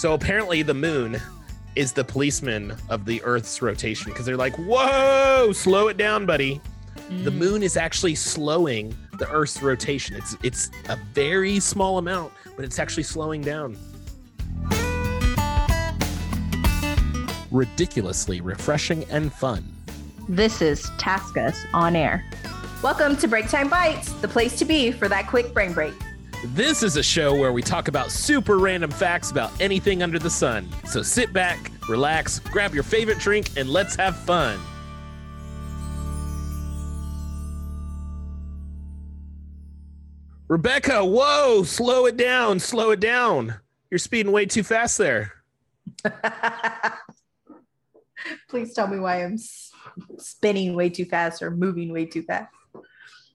So 0.00 0.14
apparently, 0.14 0.62
the 0.62 0.72
moon 0.72 1.20
is 1.76 1.92
the 1.92 2.02
policeman 2.02 2.74
of 2.88 3.04
the 3.04 3.22
Earth's 3.22 3.60
rotation 3.60 4.10
because 4.10 4.24
they're 4.24 4.34
like, 4.34 4.56
"Whoa, 4.56 5.52
slow 5.52 5.88
it 5.88 5.98
down, 5.98 6.24
buddy." 6.24 6.58
The 7.22 7.30
mm. 7.30 7.36
moon 7.36 7.62
is 7.62 7.76
actually 7.76 8.14
slowing 8.14 8.96
the 9.18 9.30
Earth's 9.30 9.62
rotation. 9.62 10.16
It's 10.16 10.38
it's 10.42 10.70
a 10.88 10.96
very 11.12 11.60
small 11.60 11.98
amount, 11.98 12.32
but 12.56 12.64
it's 12.64 12.78
actually 12.78 13.02
slowing 13.02 13.42
down. 13.42 13.76
Ridiculously 17.50 18.40
refreshing 18.40 19.04
and 19.10 19.30
fun. 19.30 19.70
This 20.30 20.62
is 20.62 20.86
TaskUs 20.92 21.58
on 21.74 21.94
air. 21.94 22.24
Welcome 22.82 23.18
to 23.18 23.28
Breaktime 23.28 23.68
Bites, 23.68 24.12
the 24.12 24.28
place 24.28 24.58
to 24.60 24.64
be 24.64 24.92
for 24.92 25.10
that 25.10 25.26
quick 25.26 25.52
brain 25.52 25.74
break. 25.74 25.92
This 26.42 26.82
is 26.82 26.96
a 26.96 27.02
show 27.02 27.34
where 27.34 27.52
we 27.52 27.60
talk 27.60 27.88
about 27.88 28.10
super 28.10 28.58
random 28.58 28.90
facts 28.90 29.30
about 29.30 29.52
anything 29.60 30.02
under 30.02 30.18
the 30.18 30.30
sun. 30.30 30.66
So 30.86 31.02
sit 31.02 31.34
back, 31.34 31.70
relax, 31.86 32.38
grab 32.38 32.72
your 32.72 32.82
favorite 32.82 33.18
drink, 33.18 33.50
and 33.58 33.68
let's 33.68 33.94
have 33.96 34.16
fun. 34.16 34.58
Rebecca, 40.48 41.04
whoa, 41.04 41.62
slow 41.62 42.06
it 42.06 42.16
down, 42.16 42.58
slow 42.58 42.90
it 42.92 43.00
down. 43.00 43.56
You're 43.90 43.98
speeding 43.98 44.32
way 44.32 44.46
too 44.46 44.62
fast 44.62 44.96
there. 44.96 45.34
Please 48.48 48.72
tell 48.72 48.88
me 48.88 48.98
why 48.98 49.24
I'm 49.24 49.36
spinning 50.16 50.74
way 50.74 50.88
too 50.88 51.04
fast 51.04 51.42
or 51.42 51.50
moving 51.50 51.92
way 51.92 52.06
too 52.06 52.22
fast. 52.22 52.48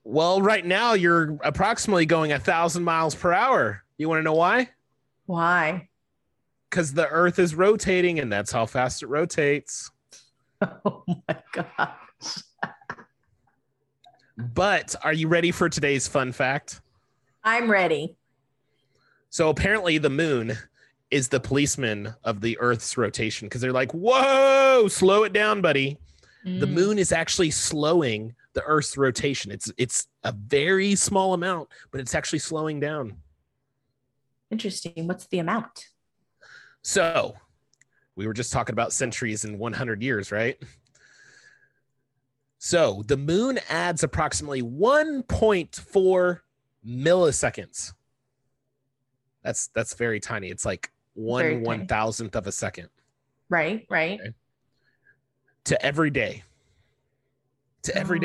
Well, 0.07 0.39
right 0.39 0.63
now 0.63 0.93
you're 0.93 1.37
approximately 1.43 2.05
going 2.05 2.31
a 2.31 2.39
thousand 2.39 2.83
miles 2.83 3.15
per 3.15 3.33
hour. 3.33 3.83
You 3.97 4.07
want 4.07 4.19
to 4.19 4.23
know 4.23 4.33
why? 4.33 4.69
Why? 5.25 5.89
Because 6.69 6.93
the 6.93 7.07
Earth 7.09 7.39
is 7.39 7.55
rotating, 7.55 8.19
and 8.19 8.31
that's 8.31 8.51
how 8.51 8.67
fast 8.67 9.03
it 9.03 9.07
rotates. 9.07 9.91
Oh 10.85 11.03
my 11.07 11.37
gosh. 11.51 12.43
But 14.37 14.95
are 15.03 15.13
you 15.13 15.27
ready 15.27 15.51
for 15.51 15.69
today's 15.69 16.07
fun 16.07 16.31
fact? 16.33 16.81
I'm 17.43 17.69
ready. 17.71 18.15
So 19.29 19.49
apparently, 19.49 19.97
the 19.97 20.09
moon 20.09 20.57
is 21.11 21.29
the 21.29 21.39
policeman 21.39 22.15
of 22.23 22.41
the 22.41 22.57
Earth's 22.59 22.97
rotation 22.97 23.47
because 23.47 23.61
they're 23.61 23.71
like, 23.71 23.93
"Whoa, 23.93 24.87
slow 24.87 25.23
it 25.23 25.33
down, 25.33 25.61
buddy." 25.61 25.99
The 26.45 26.67
Mm. 26.67 26.73
moon 26.73 26.99
is 26.99 27.11
actually 27.11 27.49
slowing 27.49 28.35
the 28.53 28.61
Earth's 28.63 28.97
rotation. 28.97 29.51
It's 29.51 29.71
it's 29.77 30.07
a 30.23 30.31
very 30.31 30.93
small 30.95 31.33
amount, 31.33 31.69
but 31.91 31.99
it's 31.99 32.13
actually 32.13 32.39
slowing 32.39 32.79
down. 32.79 33.17
Interesting. 34.51 35.07
What's 35.07 35.25
the 35.25 35.39
amount? 35.39 35.87
So, 36.83 37.35
we 38.15 38.27
were 38.27 38.33
just 38.33 38.53
talking 38.53 38.73
about 38.73 38.93
centuries 38.93 39.43
and 39.43 39.57
100 39.57 40.03
years, 40.03 40.31
right? 40.31 40.61
So, 42.59 43.03
the 43.07 43.17
moon 43.17 43.59
adds 43.67 44.03
approximately 44.03 44.61
1.4 44.61 46.41
milliseconds. 46.85 47.93
That's 49.43 49.67
that's 49.69 49.95
very 49.95 50.19
tiny. 50.19 50.49
It's 50.49 50.63
like 50.65 50.91
one 51.15 51.61
one 51.63 51.87
thousandth 51.87 52.35
of 52.35 52.45
a 52.45 52.51
second 52.51 52.89
Right, 53.49 53.85
right. 53.89 54.19
Okay. 54.19 54.33
To 55.65 55.85
every 55.85 56.09
day. 56.09 56.43
To 57.83 57.95
every 57.95 58.19
Oh. 58.19 58.21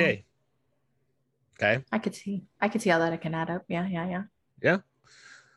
Okay. 1.59 1.85
I 1.93 1.99
could 1.99 2.15
see. 2.15 2.45
I 2.61 2.69
could 2.69 2.81
see 2.81 2.89
how 2.91 2.99
that 3.01 3.13
it 3.13 3.21
can 3.21 3.35
add 3.35 3.51
up. 3.51 3.65
Yeah, 3.69 3.87
yeah, 3.87 4.09
yeah. 4.09 4.23
Yeah. 4.63 4.79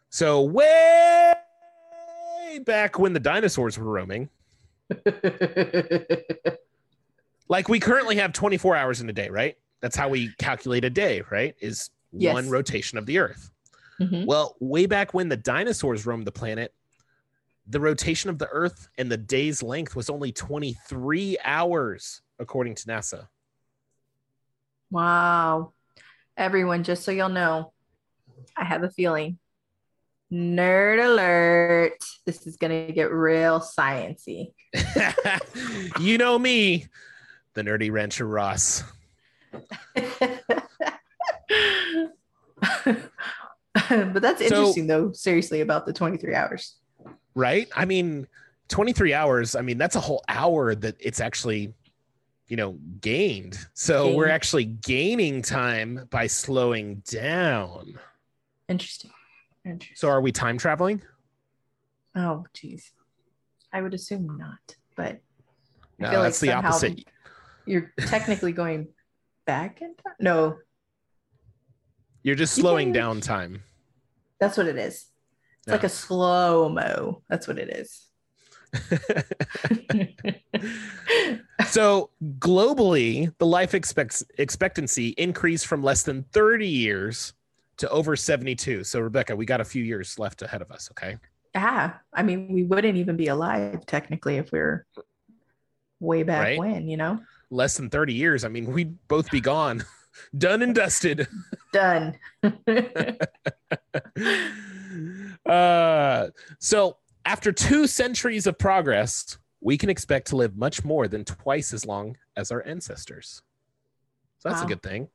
So 0.09 0.41
way 0.41 1.33
back 2.65 2.99
when 2.99 3.13
the 3.13 3.19
dinosaurs 3.19 3.77
were 3.77 3.85
roaming, 3.85 4.29
like 7.47 7.69
we 7.69 7.79
currently 7.79 8.15
have 8.17 8.33
24 8.33 8.75
hours 8.75 9.01
in 9.01 9.09
a 9.09 9.13
day, 9.13 9.29
right? 9.29 9.57
That's 9.79 9.95
how 9.95 10.09
we 10.09 10.33
calculate 10.37 10.83
a 10.85 10.89
day, 10.89 11.21
right? 11.31 11.55
Is 11.61 11.89
Yes. 12.15 12.33
one 12.33 12.47
rotation 12.49 12.99
of 12.99 13.07
the 13.07 13.17
earth. 13.17 13.49
Mhm. 13.99 14.27
Well, 14.27 14.55
way 14.59 14.85
back 14.85 15.15
when 15.15 15.29
the 15.29 15.37
dinosaurs 15.37 16.05
roamed 16.05 16.27
the 16.27 16.31
planet, 16.31 16.71
the 17.67 17.79
rotation 17.79 18.29
of 18.29 18.39
the 18.39 18.47
earth 18.47 18.89
and 18.97 19.11
the 19.11 19.17
day's 19.17 19.63
length 19.63 19.95
was 19.95 20.09
only 20.09 20.31
23 20.31 21.37
hours, 21.43 22.21
according 22.39 22.75
to 22.75 22.85
NASA. 22.87 23.27
Wow. 24.91 25.73
Everyone, 26.35 26.83
just 26.83 27.03
so 27.03 27.11
you'll 27.11 27.29
know, 27.29 27.71
I 28.57 28.65
have 28.65 28.83
a 28.83 28.89
feeling. 28.89 29.37
Nerd 30.31 31.03
alert. 31.03 32.03
This 32.25 32.47
is 32.47 32.57
going 32.57 32.87
to 32.87 32.93
get 32.93 33.11
real 33.11 33.59
sciency. 33.59 34.53
you 35.99 36.17
know 36.17 36.39
me, 36.39 36.87
the 37.53 37.61
nerdy 37.61 37.91
rancher 37.91 38.25
Ross. 38.27 38.83
but 39.93 40.41
that's 44.21 44.39
So- 44.39 44.45
interesting, 44.45 44.87
though, 44.87 45.11
seriously, 45.11 45.61
about 45.61 45.85
the 45.85 45.93
23 45.93 46.33
hours. 46.35 46.75
Right? 47.35 47.67
I 47.75 47.85
mean, 47.85 48.27
23 48.69 49.13
hours, 49.13 49.55
I 49.55 49.61
mean, 49.61 49.77
that's 49.77 49.95
a 49.95 49.99
whole 49.99 50.23
hour 50.27 50.73
that 50.75 50.95
it's 50.99 51.19
actually, 51.19 51.73
you 52.47 52.57
know, 52.57 52.77
gained. 53.01 53.57
So 53.73 54.15
we're 54.15 54.29
actually 54.29 54.65
gaining 54.65 55.41
time 55.41 56.07
by 56.09 56.27
slowing 56.27 57.01
down. 57.09 57.99
Interesting. 58.69 59.11
Interesting. 59.65 59.95
So 59.95 60.09
are 60.09 60.21
we 60.21 60.31
time 60.31 60.57
traveling? 60.57 61.01
oh, 62.15 62.45
geez. 62.53 62.91
I 63.71 63.81
would 63.81 63.95
assume 63.95 64.37
not, 64.37 64.75
but 64.95 65.13
I 65.13 65.19
No, 65.97 66.09
feel 66.09 66.19
like 66.19 66.25
that's 66.27 66.39
the 66.39 66.47
somehow 66.47 66.69
opposite. 66.69 67.05
You're 67.65 67.91
technically 68.05 68.51
going 68.63 68.89
back 69.47 69.81
in 69.81 69.95
time. 69.95 70.13
No, 70.19 70.57
You're 72.21 72.35
just 72.35 72.53
slowing 72.53 72.91
down 72.91 73.19
time. 73.19 73.63
that's 74.39 74.57
what 74.57 74.67
it 74.67 74.77
is. 74.77 75.07
It's 75.65 75.71
like 75.71 75.83
a 75.83 75.89
slow 75.89 76.69
mo. 76.69 77.21
That's 77.29 77.47
what 77.47 77.57
it 77.57 77.69
is. 77.69 78.07
so 81.67 82.09
globally, 82.39 83.33
the 83.37 83.45
life 83.45 83.73
expects 83.73 84.23
expectancy 84.37 85.09
increased 85.17 85.67
from 85.67 85.83
less 85.83 86.03
than 86.03 86.23
30 86.33 86.67
years 86.67 87.33
to 87.77 87.89
over 87.89 88.15
72. 88.15 88.83
So 88.83 88.99
Rebecca, 88.99 89.35
we 89.35 89.45
got 89.45 89.61
a 89.61 89.65
few 89.65 89.83
years 89.83 90.19
left 90.19 90.41
ahead 90.41 90.61
of 90.61 90.71
us, 90.71 90.89
okay? 90.91 91.17
Yeah. 91.55 91.93
I 92.13 92.23
mean, 92.23 92.51
we 92.51 92.63
wouldn't 92.63 92.97
even 92.97 93.15
be 93.15 93.27
alive 93.27 93.85
technically 93.85 94.37
if 94.37 94.51
we 94.51 94.59
are 94.59 94.85
way 95.99 96.23
back 96.23 96.43
Right. 96.43 96.59
when, 96.59 96.89
you 96.89 96.97
know? 96.97 97.19
Less 97.49 97.77
than 97.77 97.89
30 97.89 98.13
years. 98.13 98.43
I 98.43 98.49
mean, 98.49 98.73
we'd 98.73 98.97
both 99.07 99.31
be 99.31 99.39
gone. 99.39 99.85
Done 100.37 100.61
and 100.61 100.75
dusted. 100.75 101.27
Done. 101.71 102.15
uh, 105.45 106.27
so, 106.59 106.97
after 107.25 107.51
two 107.51 107.87
centuries 107.87 108.47
of 108.47 108.57
progress, 108.57 109.37
we 109.61 109.77
can 109.77 109.89
expect 109.89 110.27
to 110.27 110.35
live 110.35 110.57
much 110.57 110.83
more 110.83 111.07
than 111.07 111.23
twice 111.23 111.73
as 111.73 111.85
long 111.85 112.17
as 112.35 112.51
our 112.51 112.65
ancestors. 112.65 113.41
So, 114.39 114.49
that's 114.49 114.61
a 114.61 114.65
good 114.65 114.81
thing. 114.83 115.07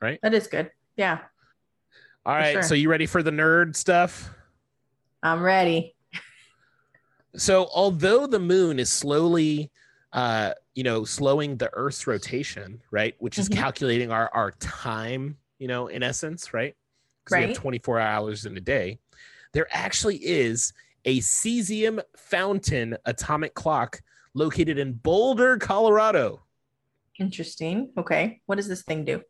Right? 0.00 0.18
That 0.22 0.34
is 0.34 0.46
good. 0.46 0.70
Yeah. 0.96 1.18
All 2.24 2.34
right. 2.34 2.52
sure. 2.52 2.62
So, 2.62 2.74
you 2.74 2.88
ready 2.90 3.06
for 3.06 3.22
the 3.22 3.30
nerd 3.30 3.76
stuff? 3.76 4.30
I'm 5.22 5.42
ready. 5.42 5.94
So, 7.36 7.68
although 7.74 8.26
the 8.26 8.38
moon 8.40 8.78
is 8.78 8.90
slowly, 8.90 9.70
uh, 10.12 10.52
you 10.74 10.82
know, 10.82 11.04
slowing 11.04 11.56
the 11.56 11.70
Earth's 11.74 12.06
rotation, 12.06 12.82
right, 12.90 13.14
which 13.18 13.38
is 13.38 13.48
Mhm. 13.48 13.54
calculating 13.56 14.10
our 14.10 14.28
our 14.34 14.52
time, 14.52 15.38
you 15.58 15.68
know, 15.68 15.86
in 15.88 16.02
essence, 16.02 16.52
right? 16.52 16.74
Because 17.24 17.36
we 17.36 17.42
have 17.42 17.50
Right. 17.50 17.56
24 17.56 18.00
hours 18.00 18.46
in 18.46 18.56
a 18.56 18.60
day. 18.60 18.98
There 19.52 19.66
actually 19.70 20.16
is 20.16 20.72
a 21.04 21.18
cesium 21.20 22.00
fountain 22.16 22.96
atomic 23.04 23.54
clock 23.54 24.00
located 24.34 24.78
in 24.78 24.92
Boulder, 24.92 25.56
Colorado. 25.58 26.42
Interesting. 27.18 27.90
Okay. 27.96 28.40
What 28.46 28.56
does 28.56 28.68
this 28.68 28.82
thing 28.82 29.04
do? 29.04 29.22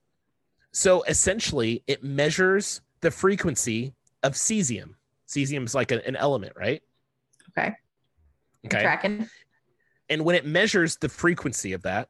So 0.73 1.03
essentially, 1.05 1.83
it 1.87 2.05
measures 2.05 2.81
the 3.01 3.11
frequency 3.11 3.95
of 4.23 4.35
cesium. 4.35 4.95
Cesium 5.27 5.65
is 5.65 5.75
like 5.75 5.91
a- 5.91 6.07
an 6.07 6.17
element, 6.17 6.53
right? 6.57 6.83
Okay. 7.51 7.75
Okay. 8.67 8.81
Tracking. 8.83 9.29
And 10.09 10.25
when 10.25 10.35
it 10.37 10.45
measures 10.45 10.97
the 10.97 11.09
frequency 11.09 11.73
of 11.73 11.83
that, 11.83 12.09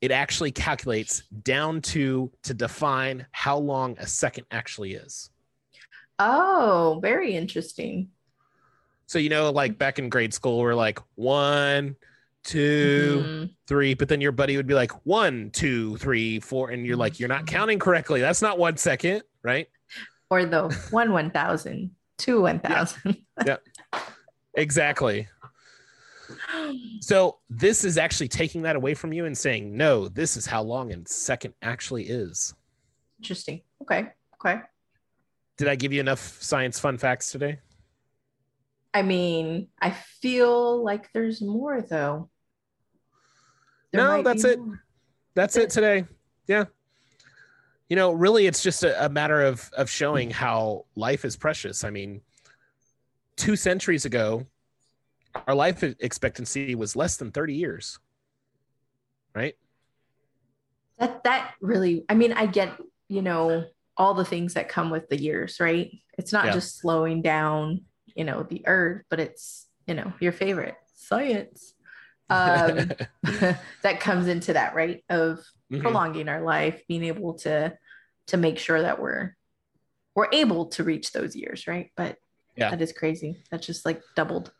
it 0.00 0.10
actually 0.10 0.50
calculates 0.50 1.22
down 1.42 1.82
to 1.82 2.32
to 2.42 2.54
define 2.54 3.26
how 3.32 3.58
long 3.58 3.96
a 3.98 4.06
second 4.06 4.46
actually 4.50 4.94
is. 4.94 5.30
Oh, 6.22 6.98
very 7.02 7.34
interesting. 7.34 8.10
So 9.06 9.18
you 9.18 9.30
know, 9.30 9.50
like 9.50 9.78
back 9.78 9.98
in 9.98 10.08
grade 10.10 10.32
school, 10.34 10.58
we're 10.58 10.74
like 10.74 10.98
one, 11.16 11.96
two, 12.44 13.24
Mhm. 13.26 13.54
three, 13.66 13.94
but 13.94 14.08
then 14.08 14.20
your 14.20 14.30
buddy 14.32 14.56
would 14.56 14.66
be 14.66 14.74
like 14.74 14.92
one, 15.06 15.50
two, 15.50 15.96
three, 15.96 16.38
four, 16.38 16.70
and 16.70 16.86
you're 16.86 16.96
like, 16.96 17.18
you're 17.18 17.28
not 17.28 17.46
counting 17.46 17.78
correctly. 17.78 18.20
That's 18.20 18.42
not 18.42 18.58
one 18.58 18.76
second, 18.76 19.22
right? 19.42 19.68
Or 20.28 20.44
the 20.44 20.68
one 20.90 21.12
one 21.12 21.30
thousand, 21.30 21.90
two 22.18 22.42
one 22.42 22.60
thousand. 22.60 23.16
Yeah, 23.46 23.56
exactly. 24.54 25.26
So 27.00 27.38
this 27.48 27.84
is 27.84 27.96
actually 27.98 28.28
taking 28.28 28.62
that 28.62 28.76
away 28.76 28.94
from 28.94 29.12
you 29.12 29.24
and 29.24 29.36
saying, 29.36 29.76
no, 29.76 30.06
this 30.08 30.36
is 30.36 30.46
how 30.46 30.62
long 30.62 30.92
a 30.92 30.98
second 31.06 31.54
actually 31.62 32.04
is. 32.04 32.54
Interesting. 33.18 33.62
Okay. 33.82 34.08
Okay. 34.34 34.60
Did 35.60 35.68
I 35.68 35.76
give 35.76 35.92
you 35.92 36.00
enough 36.00 36.38
science 36.40 36.80
fun 36.80 36.96
facts 36.96 37.30
today? 37.30 37.58
I 38.94 39.02
mean, 39.02 39.68
I 39.78 39.90
feel 39.90 40.82
like 40.82 41.12
there's 41.12 41.42
more 41.42 41.82
though. 41.82 42.30
There 43.92 44.02
No, 44.02 44.22
that's 44.22 44.44
it. 44.44 44.58
more. 44.58 44.82
That's 45.34 45.58
it 45.58 45.68
today. 45.68 46.06
Yeah. 46.46 46.64
You 47.90 47.96
know, 47.96 48.12
really, 48.12 48.46
it's 48.46 48.62
just 48.62 48.84
a, 48.84 49.04
a 49.04 49.10
matter 49.10 49.42
of 49.42 49.70
of 49.76 49.90
showing 49.90 50.30
how 50.30 50.86
life 50.96 51.26
is 51.26 51.36
precious. 51.36 51.84
I 51.84 51.90
mean, 51.90 52.22
two 53.36 53.54
centuries 53.54 54.06
ago, 54.06 54.46
our 55.46 55.54
life 55.54 55.82
expectancy 55.82 56.74
was 56.74 56.96
less 56.96 57.18
than 57.18 57.32
30 57.32 57.52
years. 57.52 57.98
Right? 59.34 59.56
That 60.98 61.22
that 61.24 61.52
really, 61.60 62.06
I 62.08 62.14
mean, 62.14 62.32
I 62.32 62.46
get, 62.46 62.80
you 63.08 63.20
know, 63.20 63.66
all 64.00 64.14
the 64.14 64.24
things 64.24 64.54
that 64.54 64.70
come 64.70 64.88
with 64.88 65.10
the 65.10 65.20
years, 65.20 65.60
right? 65.60 65.92
It's 66.16 66.32
not 66.32 66.46
Yeah. 66.46 66.52
just 66.52 66.78
slowing 66.78 67.20
down, 67.20 67.82
you 68.06 68.24
know, 68.24 68.42
the 68.42 68.66
earth, 68.66 69.02
but 69.10 69.20
it's, 69.20 69.68
you 69.86 69.92
know, 69.92 70.14
your 70.20 70.32
favorite 70.32 70.74
science. 70.94 71.74
Um, 72.30 72.92
that 73.82 73.98
comes 73.98 74.28
into 74.28 74.52
that, 74.52 74.76
right? 74.76 75.04
Of 75.10 75.40
Mhm. 75.70 75.80
prolonging 75.82 76.28
our 76.28 76.42
life, 76.42 76.80
being 76.86 77.02
able 77.02 77.34
to 77.38 77.76
to 78.28 78.36
make 78.36 78.56
sure 78.56 78.80
that 78.80 79.00
we're 79.02 79.36
we're 80.14 80.28
able 80.32 80.66
to 80.66 80.84
reach 80.84 81.10
those 81.10 81.34
years, 81.34 81.66
right? 81.66 81.90
But 81.96 82.18
Yeah. 82.56 82.70
that 82.70 82.80
is 82.80 82.92
crazy. 82.92 83.42
That's 83.50 83.66
just 83.66 83.84
like 83.84 84.00
doubled. 84.14 84.52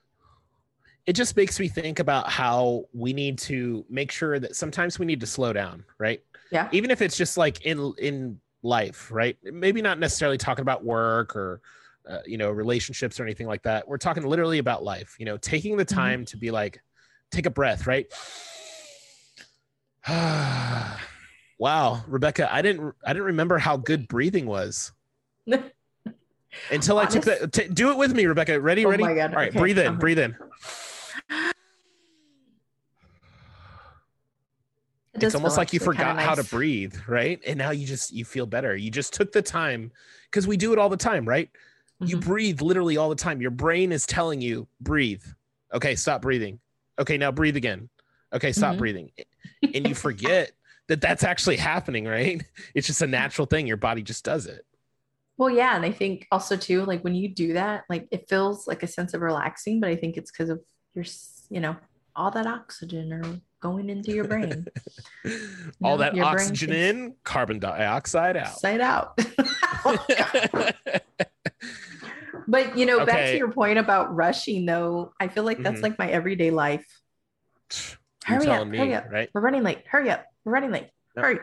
it 1.06 1.12
just 1.14 1.36
makes 1.36 1.58
me 1.60 1.68
think 1.68 1.98
about 2.00 2.28
how 2.28 2.84
we 2.92 3.12
need 3.12 3.38
to 3.38 3.84
make 3.88 4.10
sure 4.10 4.38
that 4.40 4.54
sometimes 4.56 4.98
we 4.98 5.06
need 5.06 5.20
to 5.20 5.26
slow 5.26 5.52
down, 5.52 5.84
right? 5.98 6.20
Yeah. 6.50 6.68
Even 6.72 6.90
if 6.90 7.00
it's 7.00 7.16
just 7.16 7.36
like 7.38 7.64
in 7.64 7.94
in 7.98 8.40
life, 8.62 9.10
right? 9.10 9.36
Maybe 9.42 9.80
not 9.82 9.98
necessarily 9.98 10.38
talking 10.38 10.62
about 10.62 10.84
work 10.84 11.34
or 11.36 11.60
uh, 12.08 12.18
you 12.26 12.38
know 12.38 12.50
relationships 12.50 13.20
or 13.20 13.24
anything 13.24 13.46
like 13.46 13.62
that. 13.62 13.86
We're 13.86 13.98
talking 13.98 14.24
literally 14.24 14.58
about 14.58 14.82
life. 14.82 15.16
You 15.18 15.26
know, 15.26 15.36
taking 15.36 15.76
the 15.76 15.84
Mhm. 15.84 15.94
time 15.94 16.24
to 16.26 16.36
be 16.36 16.50
like, 16.50 16.80
take 17.30 17.46
a 17.46 17.50
breath, 17.50 17.86
right? 17.86 18.06
wow, 21.58 22.02
Rebecca, 22.08 22.52
I 22.52 22.62
didn't 22.62 22.94
I 23.04 23.12
didn't 23.12 23.26
remember 23.26 23.58
how 23.58 23.76
good 23.76 24.08
breathing 24.08 24.46
was 24.46 24.92
until 26.70 26.98
I 26.98 27.04
took 27.06 27.26
Honest- 27.26 27.40
that. 27.42 27.52
T- 27.52 27.68
do 27.68 27.90
it 27.90 27.96
with 27.98 28.14
me, 28.14 28.24
Rebecca. 28.26 28.58
Ready? 28.60 28.84
Oh 28.86 28.90
ready? 28.90 29.02
my 29.04 29.14
God, 29.14 29.30
All 29.30 29.36
right, 29.36 29.50
okay, 29.50 29.58
breathe 29.58 29.78
in, 29.78 29.86
I'm- 29.86 29.98
breathe 29.98 30.18
in. 30.18 30.36
It 35.09 35.09
does 35.09 35.09
it's 35.22 35.34
almost 35.34 35.56
like 35.56 35.72
you 35.72 35.80
forgot 35.80 36.20
how 36.20 36.34
to 36.34 36.44
breathe 36.44 36.94
right? 37.08 37.40
And 37.46 37.58
now 37.58 37.70
you 37.70 37.86
just 37.86 38.12
you 38.12 38.24
feel 38.24 38.46
better. 38.46 38.76
You 38.76 38.90
just 38.90 39.12
took 39.12 39.32
the 39.32 39.42
time 39.42 39.92
because 40.24 40.46
we 40.46 40.56
do 40.56 40.72
it 40.72 40.78
all 40.78 40.88
the 40.88 40.96
time 40.96 41.24
right? 41.26 41.48
You 42.00 42.16
Mhm. 42.16 42.20
breathe 42.20 42.60
literally 42.62 42.96
all 42.96 43.08
the 43.10 43.14
time. 43.14 43.40
Your 43.40 43.50
brain 43.50 43.92
is 43.92 44.06
telling 44.06 44.40
you 44.40 44.66
breathe. 44.80 45.22
Okay 45.72 45.94
stop 45.94 46.22
breathing. 46.22 46.60
Okay 46.98 47.16
now 47.18 47.30
breathe 47.30 47.56
again. 47.56 47.88
Okay 48.32 48.52
stop 48.52 48.74
Mhm. 48.74 48.78
breathing. 48.78 49.10
And 49.74 49.86
you 49.86 49.94
forget 49.94 50.52
that 50.88 51.00
that's 51.00 51.22
actually 51.24 51.56
happening 51.56 52.04
right? 52.06 52.42
It's 52.74 52.86
just 52.86 53.02
a 53.02 53.06
natural 53.06 53.46
thing. 53.46 53.66
Your 53.66 53.76
body 53.76 54.02
just 54.02 54.24
does 54.24 54.46
it. 54.46 54.64
Well, 55.36 55.48
yeah, 55.50 55.74
and 55.74 55.86
I 55.86 55.90
think 55.92 56.26
also 56.30 56.54
too, 56.56 56.84
like 56.84 57.02
when 57.02 57.14
you 57.14 57.28
do 57.28 57.54
that, 57.54 57.84
like 57.88 58.08
it 58.10 58.28
feels 58.28 58.66
like 58.66 58.82
a 58.82 58.86
sense 58.86 59.14
of 59.14 59.22
relaxing, 59.22 59.80
but 59.80 59.88
I 59.88 59.96
think 59.96 60.18
it's 60.18 60.30
because 60.30 60.50
of 60.50 60.60
your, 60.94 61.04
you 61.48 61.60
know, 61.60 61.76
all 62.14 62.30
that 62.32 62.46
oxygen 62.46 63.12
are 63.12 63.40
going 63.60 63.90
into 63.90 64.12
your 64.12 64.24
brain, 64.24 64.66
all 65.82 65.98
that 65.98 66.18
oxygen 66.18 66.72
in 66.72 67.14
carbon 67.24 67.58
dioxide 67.58 68.36
out 68.36 68.58
side 68.58 68.80
out. 68.80 69.18
Oh, 69.84 70.06
but 72.48 72.76
you 72.76 72.86
know, 72.86 73.04
back 73.06 73.26
to 73.30 73.36
your 73.36 73.50
point 73.52 73.78
about 73.78 74.14
rushing, 74.14 74.66
though, 74.66 75.12
I 75.20 75.28
feel 75.28 75.44
like 75.44 75.62
that's 75.62 75.80
Mhm. 75.80 75.82
like 75.82 75.98
my 75.98 76.08
everyday 76.10 76.50
life. 76.50 76.86
You're 78.28 78.38
Hurry 78.38 78.48
up, 78.48 78.66
me, 78.68 78.78
hurry 78.78 78.94
up. 78.94 79.10
right? 79.10 79.30
We're 79.32 79.40
running 79.40 79.62
late. 79.62 79.82
Hurry 79.86 80.10
up. 80.10 80.26
We're 80.44 80.52
running 80.52 80.70
late. 80.70 80.88
Yep. 81.16 81.24
Hurry. 81.24 81.38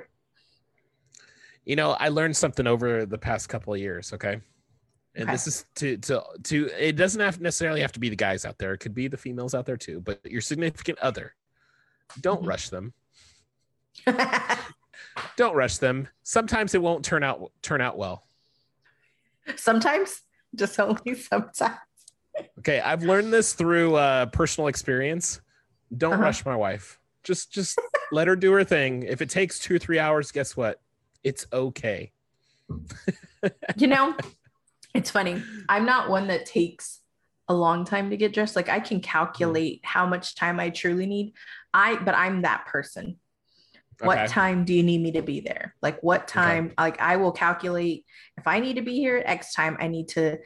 you 1.65 1.75
know 1.75 1.91
i 1.99 2.07
learned 2.07 2.37
something 2.37 2.65
over 2.65 3.05
the 3.05 3.17
past 3.17 3.49
couple 3.49 3.73
of 3.73 3.79
years 3.81 4.13
okay 4.13 4.39
and 5.15 5.23
Okay. 5.23 5.31
this 5.33 5.45
is 5.47 5.65
to 5.75 5.97
to 5.97 6.23
to 6.43 6.69
it 6.79 6.95
doesn't 6.95 7.19
have 7.19 7.41
necessarily 7.41 7.81
have 7.81 7.91
to 7.91 7.99
be 7.99 8.07
the 8.07 8.15
guys 8.15 8.45
out 8.45 8.57
there 8.59 8.71
it 8.73 8.77
could 8.77 8.93
be 8.95 9.09
the 9.09 9.17
females 9.17 9.53
out 9.53 9.65
there 9.65 9.75
too 9.75 9.99
but 9.99 10.21
your 10.25 10.39
significant 10.39 10.97
other 10.99 11.35
don't 12.21 12.43
Mhm. 12.43 12.47
rush 12.47 12.69
them. 12.69 12.93
Don't 15.35 15.55
rush 15.55 15.77
them. 15.77 16.07
Sometimes 16.23 16.75
it 16.75 16.81
won't 16.81 17.03
turn 17.03 17.23
out 17.23 17.51
turn 17.63 17.81
out 17.81 17.97
well. 17.97 18.27
Sometimes, 19.55 20.21
just 20.55 20.79
only 20.79 21.15
sometimes. 21.15 21.77
okay 22.59 22.79
i've 22.79 23.01
learned 23.01 23.33
this 23.33 23.53
through 23.53 23.95
uh 23.95 24.27
personal 24.27 24.67
experience. 24.67 25.41
Don't 25.95 26.13
Uh-huh. 26.13 26.21
rush 26.23 26.45
my 26.45 26.55
wife. 26.55 26.99
Just 27.23 27.51
just 27.51 27.79
let 28.11 28.27
her 28.27 28.35
do 28.35 28.51
her 28.53 28.63
thing. 28.63 29.03
If 29.03 29.21
it 29.21 29.29
takes 29.29 29.57
two 29.59 29.75
or 29.75 29.79
three 29.79 29.97
hours 29.99 30.31
guess 30.31 30.55
what? 30.55 30.79
It's 31.23 31.47
okay. 31.51 32.11
You 33.75 33.87
know, 33.87 34.15
it's 34.93 35.09
funny. 35.09 35.41
I'm 35.67 35.85
not 35.85 36.09
one 36.09 36.27
that 36.27 36.45
takes 36.45 37.01
a 37.49 37.53
long 37.53 37.85
time 37.85 38.09
to 38.09 38.17
get 38.17 38.33
dressed. 38.33 38.55
Like 38.55 38.69
I 38.69 38.79
can 38.79 38.99
calculate 38.99 39.81
how 39.83 40.05
much 40.05 40.35
time 40.35 40.59
I 40.59 40.69
truly 40.69 41.05
need. 41.05 41.33
I 41.73 41.95
but 41.97 42.15
I'm 42.15 42.41
that 42.41 42.65
person. 42.65 43.17
What 43.99 44.27
time 44.27 44.63
do 44.65 44.73
you 44.73 44.83
need 44.83 45.01
me 45.01 45.11
to 45.13 45.21
be 45.23 45.39
there? 45.39 45.73
Like 45.81 46.01
what 46.03 46.27
time? 46.27 46.73
Like 46.77 47.01
I 47.01 47.15
will 47.17 47.31
calculate 47.31 48.05
if 48.37 48.47
I 48.47 48.59
need 48.59 48.75
to 48.75 48.81
be 48.83 48.95
here 48.95 49.17
at 49.17 49.25
X 49.25 49.53
time, 49.53 49.77
I 49.79 49.87
need 49.87 50.09
to 50.09 50.37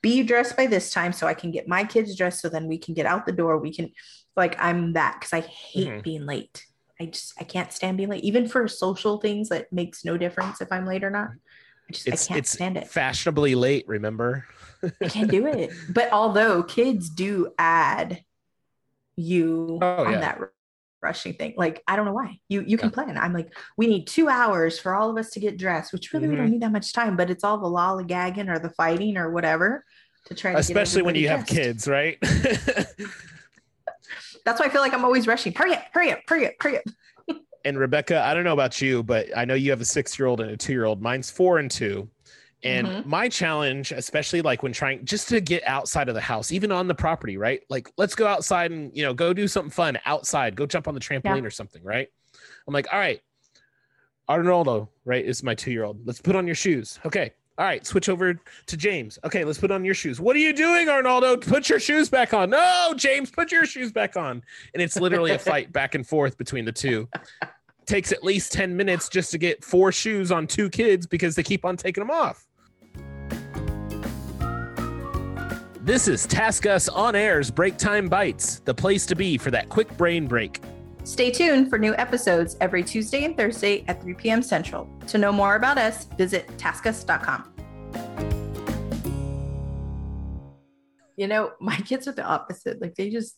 be 0.00 0.22
dressed 0.22 0.56
by 0.56 0.66
this 0.66 0.90
time 0.90 1.12
so 1.12 1.26
I 1.26 1.34
can 1.34 1.50
get 1.50 1.68
my 1.68 1.84
kids 1.84 2.16
dressed 2.16 2.40
so 2.40 2.48
then 2.48 2.68
we 2.68 2.78
can 2.78 2.94
get 2.94 3.06
out 3.06 3.24
the 3.24 3.32
door. 3.32 3.58
We 3.58 3.74
can 3.74 3.90
like 4.36 4.56
I'm 4.58 4.92
that 4.94 5.16
because 5.18 5.32
I 5.32 5.40
hate 5.40 5.88
Mhm. 5.88 6.02
being 6.02 6.26
late. 6.26 6.66
I 7.00 7.06
just 7.06 7.32
I 7.40 7.44
can't 7.44 7.72
stand 7.72 7.96
being 7.96 8.10
late. 8.10 8.24
Even 8.24 8.46
for 8.46 8.68
social 8.68 9.18
things 9.18 9.48
that 9.48 9.72
makes 9.72 10.04
no 10.04 10.16
difference 10.18 10.60
if 10.60 10.70
I'm 10.70 10.86
late 10.86 11.04
or 11.04 11.10
not. 11.10 11.30
I 11.88 11.92
just 11.92 12.06
it's 12.08 12.24
I 12.26 12.28
can't 12.28 12.38
it's 12.38 12.50
stand 12.50 12.76
it. 12.76 12.88
fashionably 12.88 13.54
late 13.54 13.86
remember 13.88 14.46
I 15.00 15.08
can't 15.08 15.30
do 15.30 15.46
it. 15.46 15.70
But 15.90 16.12
although 16.12 16.62
kids 16.62 17.08
do 17.10 17.52
add 17.58 18.24
you 19.16 19.78
Oh, 19.82 20.04
on 20.04 20.12
yeah. 20.12 20.20
that 20.20 20.40
rushing 21.02 21.34
thing, 21.34 21.54
like 21.56 21.82
I 21.86 21.96
don't 21.96 22.04
know 22.06 22.12
why. 22.14 22.38
You 22.48 22.62
you 22.66 22.76
can 22.78 22.90
plan. 22.90 23.16
I'm 23.18 23.32
like, 23.32 23.52
we 23.76 23.86
need 23.86 24.06
two 24.06 24.28
hours 24.28 24.78
for 24.78 24.94
all 24.94 25.10
of 25.10 25.16
us 25.18 25.30
to 25.30 25.40
get 25.40 25.56
dressed, 25.58 25.92
which 25.92 26.12
really 26.12 26.28
we 26.28 26.36
don't 26.36 26.46
Mhm. 26.48 26.50
need 26.52 26.62
that 26.62 26.72
much 26.72 26.92
time, 26.92 27.16
but 27.16 27.30
it's 27.30 27.44
all 27.44 27.58
the 27.58 27.66
lollygagging 27.68 28.48
or 28.48 28.58
the 28.58 28.70
fighting 28.70 29.16
or 29.16 29.30
whatever 29.30 29.84
to 30.26 30.34
try 30.34 30.52
to 30.52 30.56
get 30.56 30.60
especially 30.60 31.02
when 31.02 31.14
you 31.16 31.28
have 31.28 31.46
kids 31.46 31.86
right 31.88 32.16
That's 34.44 34.58
why 34.60 34.66
I 34.66 34.68
feel 34.70 34.80
like 34.80 34.92
I'm 34.94 35.04
always 35.04 35.26
rushing. 35.28 35.52
Hurry 35.52 35.74
up, 35.74 35.84
hurry 35.92 36.10
up, 36.12 36.18
hurry 36.26 36.46
up, 36.48 36.54
hurry 36.60 36.78
up. 36.78 36.84
And 37.64 37.78
rebecca 37.78 38.22
i 38.24 38.34
don't 38.34 38.44
know 38.44 38.52
about 38.52 38.80
you 38.80 39.02
but 39.02 39.26
i 39.36 39.44
know 39.44 39.54
you 39.54 39.70
have 39.70 39.80
a 39.80 39.84
six 39.84 40.18
year 40.18 40.26
old 40.26 40.40
and 40.40 40.50
a 40.50 40.56
two 40.56 40.72
year 40.72 40.84
old 40.84 41.00
mine's 41.00 41.30
four 41.30 41.58
and 41.58 41.70
two. 41.70 42.08
And 42.64 42.86
Mhm. 42.86 43.06
my 43.06 43.28
challenge 43.28 43.90
especially 43.90 44.40
like 44.40 44.62
when 44.62 44.72
trying 44.72 45.04
just 45.04 45.28
to 45.30 45.40
get 45.40 45.64
outside 45.66 46.08
of 46.08 46.14
the 46.14 46.20
house 46.20 46.52
even 46.52 46.70
on 46.70 46.86
the 46.86 46.94
property 46.94 47.36
right? 47.36 47.60
Like 47.68 47.90
let's 47.96 48.14
go 48.14 48.26
outside 48.26 48.70
and 48.70 48.96
you 48.96 49.02
know 49.02 49.12
go 49.14 49.32
do 49.32 49.48
something 49.48 49.70
fun 49.70 49.98
outside. 50.04 50.54
Go 50.54 50.64
jump 50.66 50.86
on 50.86 50.94
the 50.94 51.00
trampoline 51.00 51.44
or 51.44 51.50
something 51.50 51.82
right? 51.82 52.08
I'm 52.68 52.74
like 52.74 52.86
all 52.92 52.98
right 53.00 53.20
arnoldo 54.28 54.88
right 55.04 55.24
is 55.24 55.42
my 55.42 55.54
two 55.54 55.72
year 55.72 55.84
old 55.84 56.06
let's 56.06 56.20
put 56.20 56.36
on 56.36 56.46
your 56.46 56.54
shoes. 56.54 57.00
Okay 57.04 57.32
all 57.58 57.66
right 57.66 57.86
switch 57.86 58.08
over 58.08 58.34
to 58.66 58.76
james. 58.76 59.18
Okay 59.24 59.44
let's 59.44 59.58
put 59.58 59.70
on 59.70 59.84
your 59.84 59.94
shoes. 59.94 60.20
What 60.20 60.36
are 60.36 60.40
you 60.40 60.52
doing 60.52 60.88
arnoldo 60.88 61.46
put 61.46 61.68
your 61.68 61.80
shoes 61.80 62.08
back 62.08 62.34
on. 62.34 62.50
No 62.50 62.94
james 62.96 63.30
put 63.30 63.52
your 63.52 63.66
shoes 63.66 63.92
back 63.92 64.16
on. 64.16 64.42
And 64.74 64.82
it's 64.82 64.96
literally 64.96 65.32
a 65.32 65.38
fight 65.38 65.72
back 65.72 65.94
and 65.94 66.06
forth 66.06 66.38
between 66.38 66.64
the 66.64 66.72
two. 66.72 67.08
Takes 67.84 68.12
at 68.12 68.22
least 68.22 68.52
10 68.52 68.76
minutes 68.76 69.08
just 69.08 69.32
to 69.32 69.38
get 69.38 69.64
four 69.64 69.92
shoes 69.92 70.30
on 70.30 70.46
two 70.46 70.70
kids 70.70 71.06
because 71.06 71.34
they 71.34 71.42
keep 71.42 71.64
on 71.64 71.76
taking 71.76 72.00
them 72.00 72.10
off. 72.10 72.46
This 75.84 76.06
is 76.06 76.28
TaskUs 76.28 76.88
on 76.94 77.16
Air's 77.16 77.50
Breaktime 77.50 78.08
Bites, 78.08 78.60
the 78.60 78.72
place 78.72 79.04
to 79.06 79.16
be 79.16 79.36
for 79.36 79.50
that 79.50 79.68
quick 79.68 79.94
brain 79.96 80.28
break. 80.28 80.60
Stay 81.04 81.32
tuned 81.32 81.68
for 81.68 81.78
new 81.78 81.94
episodes 81.96 82.56
every 82.60 82.84
Tuesday 82.84 83.24
and 83.24 83.36
Thursday 83.36 83.84
at 83.88 84.00
3 84.00 84.14
p.m. 84.14 84.40
Central. 84.40 84.88
To 85.08 85.18
know 85.18 85.32
more 85.32 85.56
about 85.56 85.76
us, 85.76 86.04
visit 86.16 86.46
taskus.com. 86.58 87.52
You 91.16 91.26
know, 91.26 91.52
my 91.60 91.76
kids 91.76 92.06
are 92.06 92.12
the 92.12 92.22
opposite. 92.22 92.80
Like 92.80 92.94
they 92.94 93.10
just, 93.10 93.36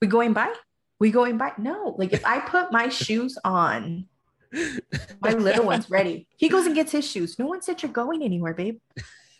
we 0.00 0.06
going 0.06 0.32
by? 0.32 0.52
We 1.00 1.10
going 1.10 1.38
by? 1.38 1.52
No. 1.58 1.96
Like 1.98 2.12
if 2.12 2.24
I 2.24 2.38
put 2.38 2.70
my 2.70 2.88
shoes 3.02 3.36
on, 3.44 4.06
my 5.20 5.32
little 5.32 5.64
one's 5.64 5.90
ready. 5.90 6.28
He 6.36 6.48
goes 6.48 6.66
and 6.66 6.74
gets 6.74 6.92
his 6.92 7.08
shoes. 7.08 7.38
No 7.38 7.46
one 7.46 7.62
said 7.62 7.82
you're 7.82 7.90
going 7.90 8.22
anywhere, 8.22 8.54
babe. 8.54 8.78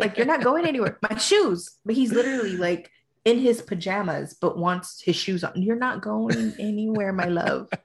Like 0.00 0.16
you're 0.16 0.26
not 0.26 0.42
going 0.42 0.66
anywhere. 0.66 0.98
My 1.08 1.16
shoes. 1.18 1.70
But 1.84 1.94
he's 1.94 2.12
literally 2.12 2.56
like 2.56 2.90
in 3.24 3.38
his 3.38 3.62
pajamas 3.62 4.36
but 4.40 4.58
wants 4.58 5.00
his 5.00 5.16
shoes 5.16 5.44
on. 5.44 5.60
You're 5.60 5.76
not 5.76 6.02
going 6.02 6.54
anywhere, 6.58 7.12
my 7.12 7.26
love. 7.26 7.68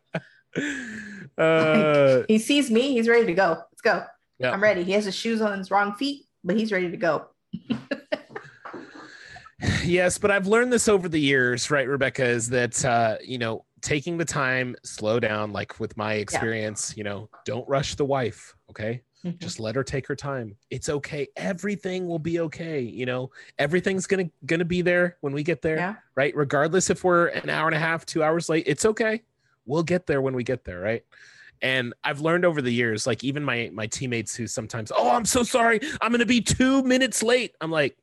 Uh, 1.38 2.24
He 2.28 2.38
sees 2.38 2.70
me, 2.70 2.94
he's 2.94 3.08
ready 3.08 3.26
to 3.28 3.34
go. 3.34 3.50
Let's 3.72 3.82
go. 3.82 4.04
Yeah. 4.40 4.52
I'm 4.52 4.62
ready. 4.62 4.84
He 4.84 4.92
has 4.92 5.06
his 5.06 5.16
shoes 5.16 5.40
on 5.42 5.58
his 5.58 5.72
wrong 5.72 5.96
feet, 5.96 6.26
but 6.44 6.58
he's 6.58 6.72
ready 6.72 6.92
to 6.92 6.98
go. 6.98 7.28
yes, 9.84 10.18
but 10.18 10.32
I've 10.32 10.48
learned 10.48 10.74
this 10.74 10.90
over 10.90 11.08
the 11.08 11.20
years, 11.20 11.72
right, 11.72 11.88
Rebecca? 11.88 12.26
Is 12.26 12.50
that 12.50 12.84
uh, 12.84 13.18
you 13.24 13.38
know 13.38 13.64
taking 13.82 14.18
the 14.18 14.26
time, 14.26 14.76
slow 14.84 15.20
down. 15.20 15.54
Like 15.54 15.80
with 15.80 15.96
my 15.98 16.16
experience, 16.16 16.94
you 16.98 17.04
know, 17.04 17.30
don't 17.46 17.68
rush 17.68 17.96
the 17.96 18.06
wife. 18.06 18.54
Okay, 18.70 19.02
Mhm. 19.26 19.38
just 19.40 19.60
let 19.60 19.76
her 19.76 19.84
take 19.84 20.08
her 20.08 20.16
time. 20.16 20.56
It's 20.70 20.88
okay. 20.88 21.28
Everything 21.36 22.08
will 22.08 22.20
be 22.20 22.40
okay. 22.40 22.80
You 22.80 23.06
know, 23.06 23.32
everything's 23.58 24.08
gonna 24.08 24.30
gonna 24.46 24.64
be 24.66 24.82
there 24.82 25.18
when 25.22 25.34
we 25.34 25.44
get 25.44 25.62
there, 25.62 25.76
Yeah. 25.76 25.96
right? 26.16 26.34
Regardless 26.36 26.90
if 26.90 27.04
we're 27.04 27.28
an 27.28 27.50
hour 27.50 27.68
and 27.68 27.76
a 27.76 27.80
half, 27.80 28.06
two 28.06 28.24
hours 28.24 28.48
late, 28.48 28.64
it's 28.66 28.86
okay. 28.86 29.24
We'll 29.66 29.84
get 29.84 30.08
there 30.08 30.22
when 30.22 30.36
we 30.36 30.44
get 30.44 30.64
there, 30.64 30.80
right? 30.80 31.04
And 31.62 31.94
I've 32.06 32.22
learned 32.22 32.46
over 32.46 32.62
the 32.62 32.72
years, 32.72 33.06
like 33.06 33.24
even 33.24 33.44
my 33.44 33.70
my 33.74 33.88
teammates 33.88 34.36
who 34.36 34.48
sometimes, 34.48 34.92
oh, 34.96 35.10
I'm 35.10 35.26
so 35.26 35.44
sorry, 35.44 35.82
I'm 36.02 36.12
gonna 36.12 36.26
be 36.26 36.40
two 36.42 36.82
minutes 36.84 37.22
late. 37.22 37.56
I'm 37.60 37.72
like, 37.72 37.98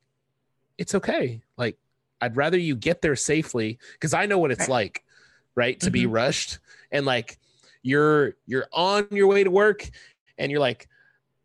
it's 0.77 0.93
okay. 0.93 1.41
Like, 1.57 1.77
I'd 2.21 2.35
rather 2.37 2.57
you 2.59 2.75
get 2.75 3.01
there 3.01 3.15
safely 3.15 3.79
because 3.93 4.13
I 4.13 4.27
know 4.27 4.37
what 4.37 4.51
it's 4.51 4.61
Right. 4.61 4.69
like, 4.69 5.03
right? 5.55 5.79
To 5.79 5.89
be 5.89 6.03
Mhm. 6.05 6.13
rushed 6.13 6.59
and 6.91 7.07
like 7.07 7.39
you're 7.81 8.35
you're 8.45 8.67
on 8.71 9.07
your 9.11 9.25
way 9.27 9.43
to 9.43 9.49
work 9.49 9.89
and 10.37 10.51
you're 10.51 10.59
like, 10.59 10.87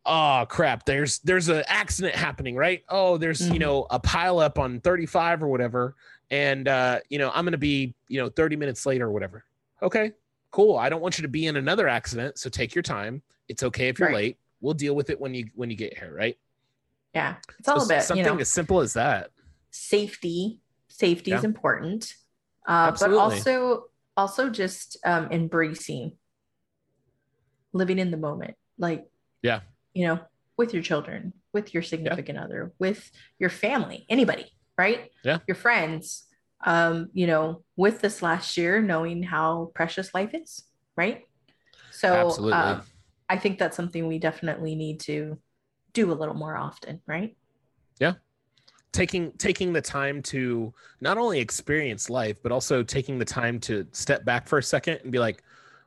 oh 0.07 0.45
crap, 0.49 0.85
there's 0.85 1.19
there's 1.21 1.49
an 1.49 1.65
accident 1.67 2.15
happening, 2.15 2.57
right? 2.57 2.83
Oh, 2.89 3.17
there's 3.17 3.41
you 3.41 3.55
Mhm. 3.55 3.61
know 3.61 3.87
a 3.91 3.99
pile 4.01 4.39
up 4.39 4.59
on 4.59 4.81
35 4.81 5.43
or 5.43 5.49
whatever, 5.49 5.95
and 6.31 6.67
uh, 6.69 7.01
you 7.09 7.19
know 7.19 7.31
I'm 7.35 7.45
gonna 7.45 7.59
be 7.59 7.95
you 8.09 8.21
know 8.21 8.29
30 8.29 8.57
minutes 8.57 8.85
late 8.87 9.01
or 9.03 9.11
whatever. 9.11 9.45
Okay, 9.83 10.13
cool. 10.51 10.77
I 10.77 10.89
don't 10.89 11.01
want 11.01 11.19
you 11.19 11.23
to 11.23 11.29
be 11.29 11.47
in 11.47 11.57
another 11.57 11.89
accident, 11.89 12.39
so 12.39 12.49
take 12.51 12.75
your 12.75 12.83
time. 12.83 13.23
It's 13.49 13.63
okay 13.63 13.89
if 13.89 13.99
you're 13.99 14.09
Right. 14.09 14.15
late. 14.15 14.39
We'll 14.61 14.75
deal 14.75 14.95
with 14.95 15.11
it 15.11 15.21
when 15.21 15.35
you 15.35 15.47
when 15.55 15.71
you 15.71 15.77
get 15.77 15.97
here, 15.99 16.15
right? 16.15 16.39
Yeah. 17.15 17.37
It's 17.59 17.69
all 17.69 17.81
So 17.81 17.87
about, 17.95 18.05
something 18.05 18.25
you 18.25 18.33
know, 18.33 18.39
as 18.41 18.49
simple 18.51 18.81
as 18.81 18.93
that. 18.95 19.31
safety. 19.71 20.61
Safety 20.89 21.33
is 21.33 21.43
important. 21.45 22.15
Uh, 22.67 22.93
but 22.93 23.13
also 23.13 23.87
also 24.17 24.51
just 24.51 24.97
um 25.05 25.29
embracing 25.33 26.13
living 27.73 27.99
in 27.99 28.11
the 28.11 28.17
moment. 28.17 28.55
Like 28.79 29.09
Yeah. 29.43 29.61
You 29.95 30.07
know, 30.07 30.21
with 30.57 30.75
your 30.75 30.83
children, 30.83 31.33
with 31.53 31.75
your 31.75 31.83
significant 31.83 32.39
other, 32.39 32.73
with 32.79 33.11
your 33.39 33.51
family, 33.51 34.07
anybody, 34.09 34.47
right? 34.79 35.11
Yeah. 35.25 35.39
Your 35.47 35.55
friends. 35.55 36.25
Um, 36.65 37.09
you 37.13 37.27
know, 37.27 37.65
with 37.75 38.01
this 38.01 38.23
last 38.23 38.57
year, 38.57 38.81
knowing 38.81 39.25
how 39.25 39.73
precious 39.75 40.15
life 40.15 40.31
is, 40.33 40.63
right? 40.97 41.23
So 41.91 42.29
Absolutely. 42.29 42.53
um, 42.53 42.83
I 43.29 43.37
think 43.37 43.59
that's 43.59 43.77
something 43.77 44.07
we 44.07 44.19
definitely 44.19 44.75
need 44.75 45.01
to 45.01 45.39
do 45.93 46.13
a 46.13 46.15
little 46.15 46.35
more 46.35 46.57
often, 46.57 47.01
right? 47.07 47.37
Yeah. 47.99 48.15
Taking 48.93 49.33
taking 49.33 49.73
the 49.73 49.81
time 49.81 50.23
to 50.25 50.73
not 51.01 51.19
only 51.19 51.41
experience 51.41 52.11
life 52.11 52.43
but 52.43 52.53
also 52.53 52.83
taking 52.83 53.19
the 53.19 53.25
time 53.25 53.59
to 53.61 53.87
step 53.93 54.25
back 54.25 54.47
for 54.47 54.59
a 54.59 54.63
second 54.63 55.01
and 55.03 55.11
be 55.11 55.19
like 55.19 55.43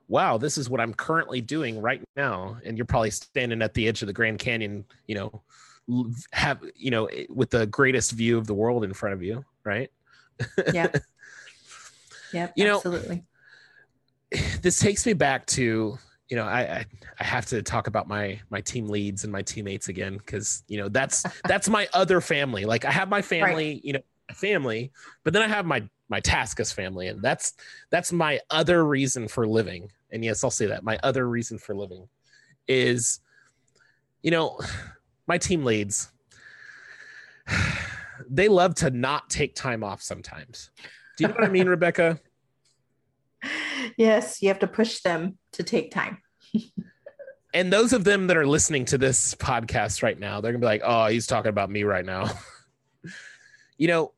wow 0.07 0.37
this 0.37 0.57
is 0.57 0.69
what 0.69 0.79
i'm 0.79 0.93
currently 0.93 1.41
doing 1.41 1.81
right 1.81 2.01
now 2.15 2.57
and 2.65 2.77
you're 2.77 2.85
probably 2.85 3.09
standing 3.11 3.61
at 3.61 3.73
the 3.73 3.87
edge 3.87 4.01
of 4.01 4.07
the 4.07 4.13
grand 4.13 4.39
canyon 4.39 4.85
you 5.07 5.15
know 5.15 5.41
have 6.31 6.61
you 6.75 6.91
know 6.91 7.05
eh, 7.07 7.25
with 7.29 7.49
the 7.49 7.65
greatest 7.67 8.11
view 8.11 8.37
of 8.37 8.47
the 8.47 8.53
world 8.53 8.83
in 8.83 8.93
front 8.93 9.13
of 9.13 9.21
you 9.23 9.43
right 9.63 9.91
Yeah. 10.73 10.87
Yep. 12.33 12.53
You 12.57 12.65
know- 12.65 12.75
absolutely. 12.77 13.23
this 14.61 14.79
takes 14.79 15.05
me 15.05 15.13
back 15.13 15.45
to 15.45 15.97
you 16.29 16.35
know 16.35 16.43
I, 16.43 16.59
I 16.61 16.85
i 17.19 17.23
have 17.23 17.45
to 17.47 17.61
talk 17.61 17.87
about 17.87 18.07
my 18.07 18.39
my 18.49 18.59
team 18.61 18.87
leads 18.89 19.23
and 19.23 19.31
my 19.31 19.43
teammates 19.43 19.87
again 19.89 20.17
because 20.17 20.63
you 20.67 20.77
know 20.79 20.89
that's 20.89 21.23
that's 21.47 21.69
my 21.69 21.87
other 21.93 22.19
family 22.19 22.65
like 22.65 22.83
i 22.83 22.91
have 22.91 23.09
my 23.09 23.21
family 23.21 23.79
you 23.83 23.93
know 23.93 23.99
family 24.33 24.91
but 25.23 25.33
then 25.33 25.41
i 25.41 25.47
have 25.47 25.65
my 25.65 25.83
my 26.09 26.19
taskus 26.21 26.73
family 26.73 27.07
and 27.07 27.21
that's 27.21 27.53
that's 27.89 28.11
my 28.11 28.39
other 28.49 28.85
reason 28.85 29.27
for 29.27 29.47
living 29.47 29.89
and 30.11 30.23
yes 30.23 30.43
i'll 30.43 30.51
say 30.51 30.65
that 30.65 30.83
my 30.83 30.97
other 31.03 31.27
reason 31.27 31.57
for 31.57 31.75
living 31.75 32.07
is 32.67 33.19
you 34.21 34.31
know 34.31 34.59
my 35.27 35.37
team 35.37 35.63
leads 35.63 36.11
they 38.29 38.47
love 38.47 38.73
to 38.75 38.89
not 38.89 39.29
take 39.29 39.55
time 39.55 39.83
off 39.83 40.01
sometimes 40.01 40.71
do 41.17 41.23
you 41.23 41.27
know 41.27 41.35
what 41.35 41.43
i 41.43 41.49
mean 41.49 41.67
rebecca 41.69 42.19
Yes, 43.97 44.41
you 44.41 44.49
have 44.49 44.59
to 44.59 44.67
push 44.67 45.01
them 45.01 45.37
to 45.53 45.63
take 45.63 45.91
time. 45.91 46.17
and 47.53 47.71
those 47.71 47.93
of 47.93 48.03
them 48.03 48.27
that 48.27 48.37
are 48.37 48.47
listening 48.47 48.85
to 48.85 48.97
this 48.97 49.35
podcast 49.35 50.03
right 50.03 50.19
now, 50.19 50.41
they're 50.41 50.51
gonna 50.51 50.59
be 50.59 50.65
like, 50.65 50.81
"Oh, 50.83 51.07
he's 51.07 51.27
talking 51.27 51.49
about 51.49 51.69
me 51.69 51.83
right 51.83 52.05
now." 52.05 52.29
you 53.77 53.87
know, 53.87 54.13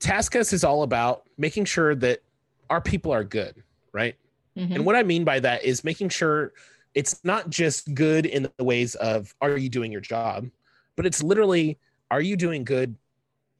Taskus 0.00 0.52
is 0.52 0.64
all 0.64 0.82
about 0.82 1.24
making 1.38 1.66
sure 1.66 1.94
that 1.94 2.20
our 2.68 2.80
people 2.80 3.12
are 3.12 3.24
good, 3.24 3.62
right? 3.92 4.16
Mhm. 4.56 4.76
And 4.76 4.86
what 4.86 4.96
I 4.96 5.02
mean 5.02 5.24
by 5.24 5.40
that 5.40 5.64
is 5.64 5.84
making 5.84 6.08
sure 6.08 6.52
it's 6.94 7.22
not 7.24 7.50
just 7.50 7.94
good 7.94 8.26
in 8.26 8.48
the 8.56 8.64
ways 8.64 8.94
of 8.96 9.34
are 9.40 9.56
you 9.56 9.68
doing 9.68 9.92
your 9.92 10.00
job, 10.00 10.48
but 10.96 11.06
it's 11.06 11.22
literally 11.22 11.78
are 12.10 12.20
you 12.20 12.36
doing 12.36 12.64
good 12.64 12.96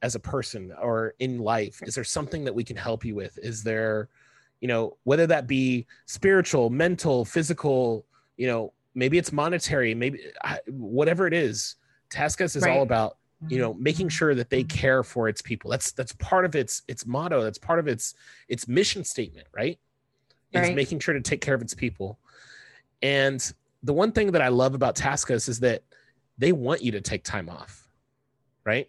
as 0.01 0.15
a 0.15 0.19
person 0.19 0.73
or 0.81 1.13
in 1.19 1.39
life? 1.39 1.81
Is 1.83 1.95
there 1.95 2.03
something 2.03 2.43
that 2.43 2.53
we 2.53 2.63
can 2.63 2.75
help 2.75 3.05
you 3.05 3.15
with? 3.15 3.37
Is 3.37 3.63
there, 3.63 4.09
you 4.59 4.67
know, 4.67 4.97
whether 5.03 5.27
that 5.27 5.47
be 5.47 5.85
spiritual, 6.07 6.69
mental, 6.69 7.23
physical, 7.23 8.05
you 8.35 8.47
know, 8.47 8.73
maybe 8.95 9.17
it's 9.17 9.31
monetary, 9.31 9.93
maybe 9.93 10.19
whatever 10.67 11.27
it 11.27 11.33
is. 11.33 11.75
Taskus 12.09 12.55
is 12.57 12.63
all 12.63 12.81
about 12.81 13.17
you 13.49 13.57
know 13.59 13.73
making 13.73 14.07
sure 14.09 14.35
that 14.35 14.49
they 14.49 14.63
care 14.63 15.03
for 15.03 15.27
its 15.27 15.41
people 15.41 15.69
that's 15.69 15.91
that's 15.93 16.13
part 16.13 16.45
of 16.45 16.55
its 16.55 16.83
its 16.87 17.05
motto 17.05 17.43
that's 17.43 17.57
part 17.57 17.79
of 17.79 17.87
its 17.87 18.13
its 18.47 18.67
mission 18.67 19.03
statement 19.03 19.47
right 19.53 19.79
is 20.51 20.63
Right. 20.67 20.75
making 20.75 20.99
sure 20.99 21.13
to 21.13 21.21
take 21.21 21.41
care 21.41 21.55
of 21.55 21.61
its 21.61 21.73
people 21.73 22.19
and 23.01 23.53
the 23.83 23.93
one 23.93 24.11
thing 24.11 24.31
that 24.33 24.41
i 24.41 24.47
love 24.49 24.75
about 24.75 24.95
taskus 24.95 25.49
is 25.49 25.59
that 25.61 25.83
they 26.37 26.51
want 26.51 26.81
you 26.83 26.91
to 26.91 27.01
take 27.01 27.23
time 27.23 27.49
off 27.49 27.87
right 28.65 28.87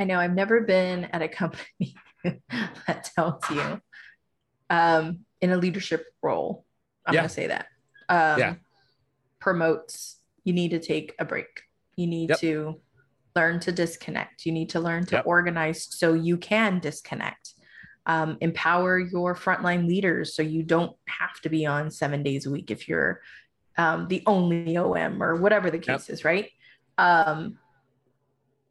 I 0.00 0.04
know 0.04 0.18
I've 0.20 0.34
never 0.34 0.60
been 0.60 1.04
at 1.06 1.22
a 1.22 1.28
company 1.28 1.96
that 2.24 3.10
tells 3.16 3.42
you 3.50 3.80
um, 4.70 5.20
in 5.40 5.50
a 5.50 5.56
leadership 5.56 6.06
role. 6.22 6.64
I'm 7.04 7.14
Yeah. 7.14 7.20
going 7.22 7.28
to 7.28 7.34
say 7.34 7.46
that. 7.48 7.66
Um, 8.08 8.38
Yeah. 8.38 8.54
Promotes 9.40 10.16
you 10.44 10.52
need 10.52 10.70
to 10.70 10.78
take 10.78 11.14
a 11.18 11.24
break. 11.24 11.62
You 11.96 12.06
need 12.06 12.30
Yep. 12.30 12.38
to 12.40 12.80
learn 13.38 13.60
to 13.60 13.70
disconnect. 13.72 14.44
You 14.46 14.52
need 14.52 14.70
to 14.70 14.80
learn 14.80 15.06
to 15.06 15.16
Yep. 15.16 15.26
organize 15.26 15.80
so 16.00 16.06
you 16.14 16.36
can 16.36 16.80
disconnect. 16.80 17.54
Um, 18.06 18.38
empower 18.40 18.98
your 18.98 19.34
frontline 19.34 19.86
leaders 19.86 20.34
so 20.34 20.42
you 20.42 20.62
don't 20.62 20.96
have 21.06 21.36
to 21.42 21.48
be 21.50 21.66
on 21.66 21.90
seven 21.90 22.22
days 22.22 22.46
a 22.46 22.50
week 22.50 22.70
if 22.70 22.88
you're 22.88 23.20
um, 23.76 24.08
the 24.08 24.22
only 24.26 24.76
OM 24.76 25.22
or 25.22 25.36
whatever 25.36 25.70
the 25.70 25.78
case 25.78 26.08
is, 26.10 26.24
right? 26.24 26.48
Um, 26.96 27.58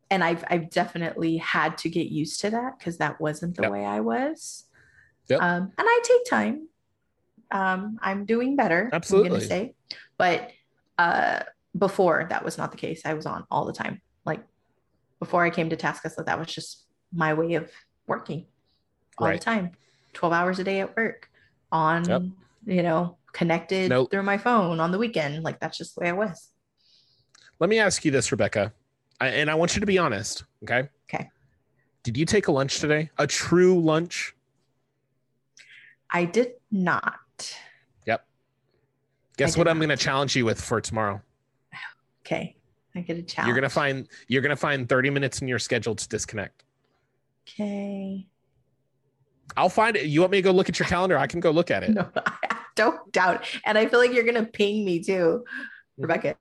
and 0.10 0.22
I've 0.24 0.44
I've 0.52 0.70
definitely 0.70 1.38
had 1.38 1.78
to 1.84 1.90
get 1.90 2.08
used 2.22 2.42
to 2.42 2.50
that 2.50 2.72
because 2.78 2.98
that 2.98 3.22
wasn't 3.22 3.56
the 3.56 3.64
Yep. 3.64 3.72
way 3.72 3.86
I 3.86 4.00
was. 4.02 4.66
Yep. 5.30 5.42
Um, 5.42 5.64
and 5.78 5.88
I 5.96 5.98
take 6.04 6.26
time. 6.38 6.68
Um, 7.52 7.98
I'm 8.02 8.26
doing 8.26 8.56
better. 8.56 8.90
Absolutely. 8.92 9.28
I'm 9.30 9.34
gonna 9.36 9.46
say, 9.48 9.76
but 10.18 10.52
uh, 10.98 11.40
before 11.78 12.26
that 12.32 12.44
was 12.44 12.58
not 12.58 12.72
the 12.72 12.78
case. 12.86 13.02
I 13.06 13.14
was 13.14 13.26
on 13.26 13.46
all 13.52 13.66
the 13.66 13.78
time. 13.84 14.02
Like 14.26 14.44
before 15.20 15.44
I 15.44 15.50
came 15.50 15.70
to 15.70 15.76
Taskus, 15.78 16.24
that 16.24 16.40
was 16.40 16.48
just 16.54 16.86
my 17.14 17.34
way 17.34 17.54
of 17.56 17.72
working 18.08 18.46
all 19.18 19.28
Right. 19.28 19.40
the 19.40 19.44
time. 19.44 19.72
Twelve 20.14 20.34
hours 20.34 20.60
a 20.60 20.64
day 20.64 20.80
at 20.82 20.96
work, 20.96 21.30
on 21.72 22.06
Yep. 22.06 22.22
you 22.66 22.84
know, 22.84 23.18
connected 23.34 23.90
Nope. 23.90 24.10
through 24.12 24.24
my 24.24 24.38
phone 24.38 24.80
on 24.80 24.92
the 24.92 24.98
weekend. 24.98 25.44
Like 25.44 25.60
that's 25.60 25.78
just 25.78 25.96
the 25.96 26.02
way 26.02 26.10
I 26.10 26.14
was. 26.14 26.52
let 27.60 27.70
me 27.70 27.80
ask 27.80 28.04
you 28.06 28.12
this 28.12 28.32
rebecca 28.32 28.72
I, 29.20 29.30
and 29.30 29.50
i 29.50 29.56
want 29.56 29.76
you 29.76 29.80
to 29.80 29.86
be 29.88 29.98
honest 29.98 30.44
okay 30.64 30.90
Okay. 31.12 31.30
did 32.04 32.16
you 32.18 32.26
take 32.26 32.48
a 32.48 32.52
lunch 32.52 32.80
today 32.80 33.10
a 33.18 33.26
true 33.26 33.80
lunch 33.82 34.36
I 36.10 36.24
did 36.26 36.54
not. 36.72 37.56
Yep. 38.06 38.26
Guess 39.38 39.58
what 39.58 39.68
i'm 39.68 39.78
going 39.80 39.90
to 39.90 39.98
challenge 39.98 40.36
you 40.36 40.46
with 40.46 40.62
for 40.62 40.80
tomorrow 40.82 41.22
Okay. 42.26 42.57
I 42.98 43.02
get 43.02 43.18
a 43.18 43.22
challenge. 43.22 43.48
you're 43.48 43.56
going 43.56 43.70
to 43.70 43.74
find 43.74 44.08
you're 44.28 44.42
to 44.42 44.56
find 44.56 44.90
30 44.90 45.10
minutes 45.12 45.42
in 45.42 45.48
your 45.48 45.60
schedule 45.60 45.96
to 45.96 46.08
disconnect 46.08 46.64
Okay. 47.48 48.28
I'll 49.56 49.70
find 49.70 49.96
it. 49.96 50.08
You 50.08 50.20
want 50.20 50.32
me 50.32 50.40
to 50.40 50.42
go 50.42 50.52
look 50.52 50.68
at 50.68 50.78
your 50.78 50.88
calendar? 50.88 51.18
I 51.18 51.26
can 51.28 51.40
go 51.40 51.52
look 51.52 51.72
at 51.72 51.84
it. 51.84 51.90
No, 51.96 52.10
I 52.16 52.58
don't 52.76 53.12
doubt. 53.14 53.46
And 53.66 53.78
I 53.78 53.86
feel 53.88 54.00
like 54.00 54.14
you're 54.14 54.26
gonna 54.26 54.46
ping 54.46 54.84
me 54.84 55.02
too. 55.02 55.46
Rebecca, 55.98 56.36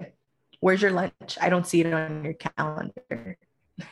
where's 0.60 0.82
your 0.82 0.90
lunch? 0.90 1.38
I 1.40 1.48
don't 1.48 1.66
see 1.66 1.80
it 1.82 1.92
on 1.92 2.24
your 2.24 2.34
calendar. 2.34 3.38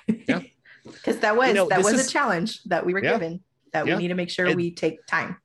Yeah. 0.08 0.40
because 0.84 1.18
that 1.20 1.36
was 1.36 1.48
You 1.48 1.54
know, 1.54 1.68
that 1.68 1.82
was 1.84 1.94
is- 1.94 2.08
a 2.08 2.12
challenge 2.12 2.62
that 2.64 2.84
we 2.84 2.92
were 2.92 3.02
Yeah. 3.04 3.12
given 3.12 3.40
that 3.72 3.86
Yeah. 3.86 3.94
we 3.96 4.02
need 4.02 4.08
to 4.08 4.14
make 4.14 4.30
sure 4.30 4.46
And- 4.46 4.56
we 4.56 4.72
take 4.72 5.06
time 5.06 5.36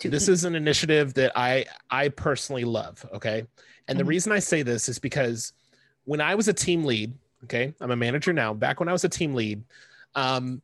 to 0.00 0.10
this 0.10 0.28
eat. 0.28 0.32
is 0.32 0.44
an 0.44 0.54
initiative 0.56 1.14
that 1.14 1.32
I 1.36 1.66
I 1.90 2.08
personally 2.08 2.64
love. 2.64 3.06
Okay, 3.14 3.44
and 3.86 3.98
the 3.98 4.04
Mhm. 4.04 4.08
reason 4.08 4.32
I 4.32 4.40
say 4.40 4.62
this 4.62 4.88
is 4.88 4.98
because 4.98 5.52
when 6.08 6.22
I 6.22 6.36
was 6.36 6.48
a 6.48 6.54
team 6.54 6.84
lead, 6.84 7.12
okay, 7.44 7.74
I'm 7.82 7.90
a 7.90 7.96
manager 7.96 8.32
now. 8.32 8.54
Back 8.54 8.80
when 8.80 8.88
I 8.88 8.92
was 8.92 9.04
a 9.04 9.10
team 9.10 9.34
lead, 9.34 9.62
um, 10.14 10.62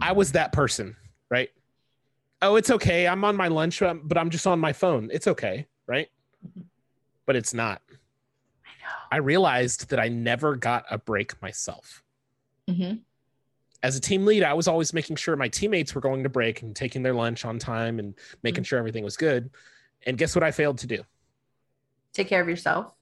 I 0.00 0.10
was 0.10 0.32
that 0.32 0.52
person, 0.52 0.96
right? 1.30 1.48
Oh, 2.42 2.56
it's 2.56 2.70
okay. 2.70 3.06
I'm 3.06 3.24
on 3.24 3.36
my 3.36 3.46
lunch, 3.46 3.78
but 3.78 4.18
I'm 4.18 4.30
just 4.30 4.48
on 4.48 4.58
my 4.58 4.72
phone. 4.72 5.10
It's 5.12 5.28
okay, 5.28 5.68
right? 5.86 6.08
But 7.24 7.36
it's 7.36 7.54
not. 7.54 7.82
I 8.66 8.70
know. 8.82 8.94
I 9.12 9.16
realized 9.18 9.90
that 9.90 10.00
I 10.00 10.08
never 10.08 10.56
got 10.56 10.84
a 10.90 10.98
break 10.98 11.40
myself. 11.40 12.02
Mm-hmm. 12.68 12.96
As 13.84 13.94
a 13.94 14.00
team 14.00 14.26
lead, 14.26 14.42
I 14.42 14.54
was 14.54 14.66
always 14.66 14.92
making 14.92 15.16
sure 15.16 15.36
my 15.36 15.48
teammates 15.48 15.94
were 15.94 16.00
going 16.00 16.24
to 16.24 16.28
break 16.28 16.62
and 16.62 16.74
taking 16.74 17.04
their 17.04 17.14
lunch 17.14 17.44
on 17.44 17.60
time 17.60 18.00
and 18.00 18.14
making 18.42 18.64
sure 18.64 18.80
everything 18.80 19.04
was 19.04 19.16
good. 19.16 19.50
And 20.04 20.18
guess 20.18 20.34
what 20.34 20.42
I 20.42 20.50
failed 20.50 20.78
to 20.78 20.88
do? 20.88 21.04
take 22.12 22.28
care 22.28 22.40
of 22.40 22.48
yourself 22.48 22.94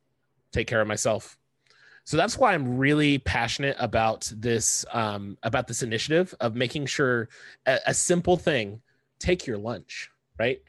Take 0.53 0.67
care 0.67 0.83
of 0.83 0.87
myself. 0.87 1.39
So 2.05 2.17
that's 2.17 2.37
why 2.37 2.53
I'm 2.53 2.79
really 2.79 3.19
passionate 3.19 3.77
about 3.79 4.31
this 4.35 4.85
um, 4.93 5.39
about 5.43 5.69
this 5.69 5.83
initiative 5.83 6.35
of 6.41 6.55
making 6.55 6.87
sure 6.87 7.29
a, 7.67 7.79
a 7.89 7.95
simple 7.95 8.37
thing: 8.37 8.83
take 9.19 9.47
your 9.47 9.59
lunch, 9.59 10.11
right? 10.39 10.61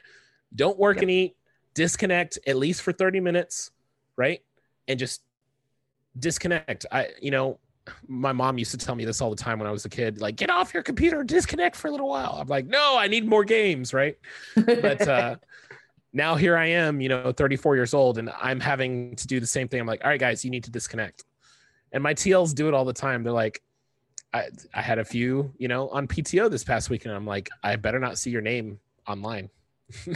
Don't 0.56 0.78
work 0.78 0.98
Yep. 0.98 1.02
and 1.04 1.12
eat. 1.12 1.36
Disconnect 1.74 2.38
at 2.46 2.56
least 2.56 2.84
for 2.84 2.92
30 2.94 3.20
minutes, 3.20 3.72
right? 4.16 4.42
And 4.88 5.00
just 5.00 5.24
disconnect. 6.18 6.86
I, 6.92 7.10
you 7.22 7.32
know, 7.32 7.60
my 8.08 8.32
mom 8.32 8.58
used 8.60 8.72
to 8.72 8.78
tell 8.78 8.96
me 8.96 9.06
this 9.06 9.22
all 9.22 9.30
the 9.30 9.36
time 9.36 9.60
when 9.60 9.68
I 9.68 9.72
was 9.72 9.86
a 9.86 9.90
kid, 9.90 10.22
like, 10.22 10.36
get 10.36 10.50
off 10.50 10.74
your 10.74 10.84
computer, 10.84 11.24
disconnect 11.24 11.76
for 11.76 11.88
a 11.88 11.92
little 11.92 12.10
while. 12.10 12.38
I'm 12.40 12.48
like, 12.48 12.68
no, 12.68 12.96
I 12.98 13.08
need 13.08 13.28
more 13.28 13.44
games, 13.44 13.94
right? 13.94 14.18
But 14.56 15.08
uh, 15.08 15.36
now 16.14 16.36
here 16.36 16.56
I 16.56 16.68
am, 16.68 17.02
you 17.02 17.10
know, 17.10 17.32
34 17.32 17.76
years 17.76 17.94
old, 17.94 18.18
and 18.20 18.30
I'm 18.42 18.60
having 18.60 19.16
to 19.16 19.28
do 19.28 19.40
the 19.40 19.48
same 19.48 19.68
thing. 19.68 19.80
I'm 19.80 19.88
like, 19.88 20.04
all 20.04 20.10
right, 20.12 20.20
guys, 20.20 20.46
you 20.46 20.52
need 20.52 20.64
to 20.66 20.72
disconnect. 20.72 21.26
And 21.92 22.02
my 22.04 22.14
TLs 22.14 22.54
do 22.54 22.68
it 22.68 22.74
all 22.74 22.86
the 22.86 22.94
time. 22.94 23.24
They're 23.24 23.34
like, 23.34 23.62
I, 24.34 24.48
I 24.74 24.82
had 24.82 25.00
a 25.00 25.06
few, 25.06 25.54
you 25.58 25.68
know, 25.68 25.90
on 25.90 26.08
PTO 26.08 26.50
this 26.50 26.64
past 26.64 26.90
week, 26.90 27.06
and 27.06 27.14
I'm 27.14 27.26
like, 27.26 27.50
I 27.64 27.76
better 27.76 28.00
not 28.00 28.18
see 28.18 28.30
your 28.32 28.42
name 28.42 28.80
online. 29.08 29.50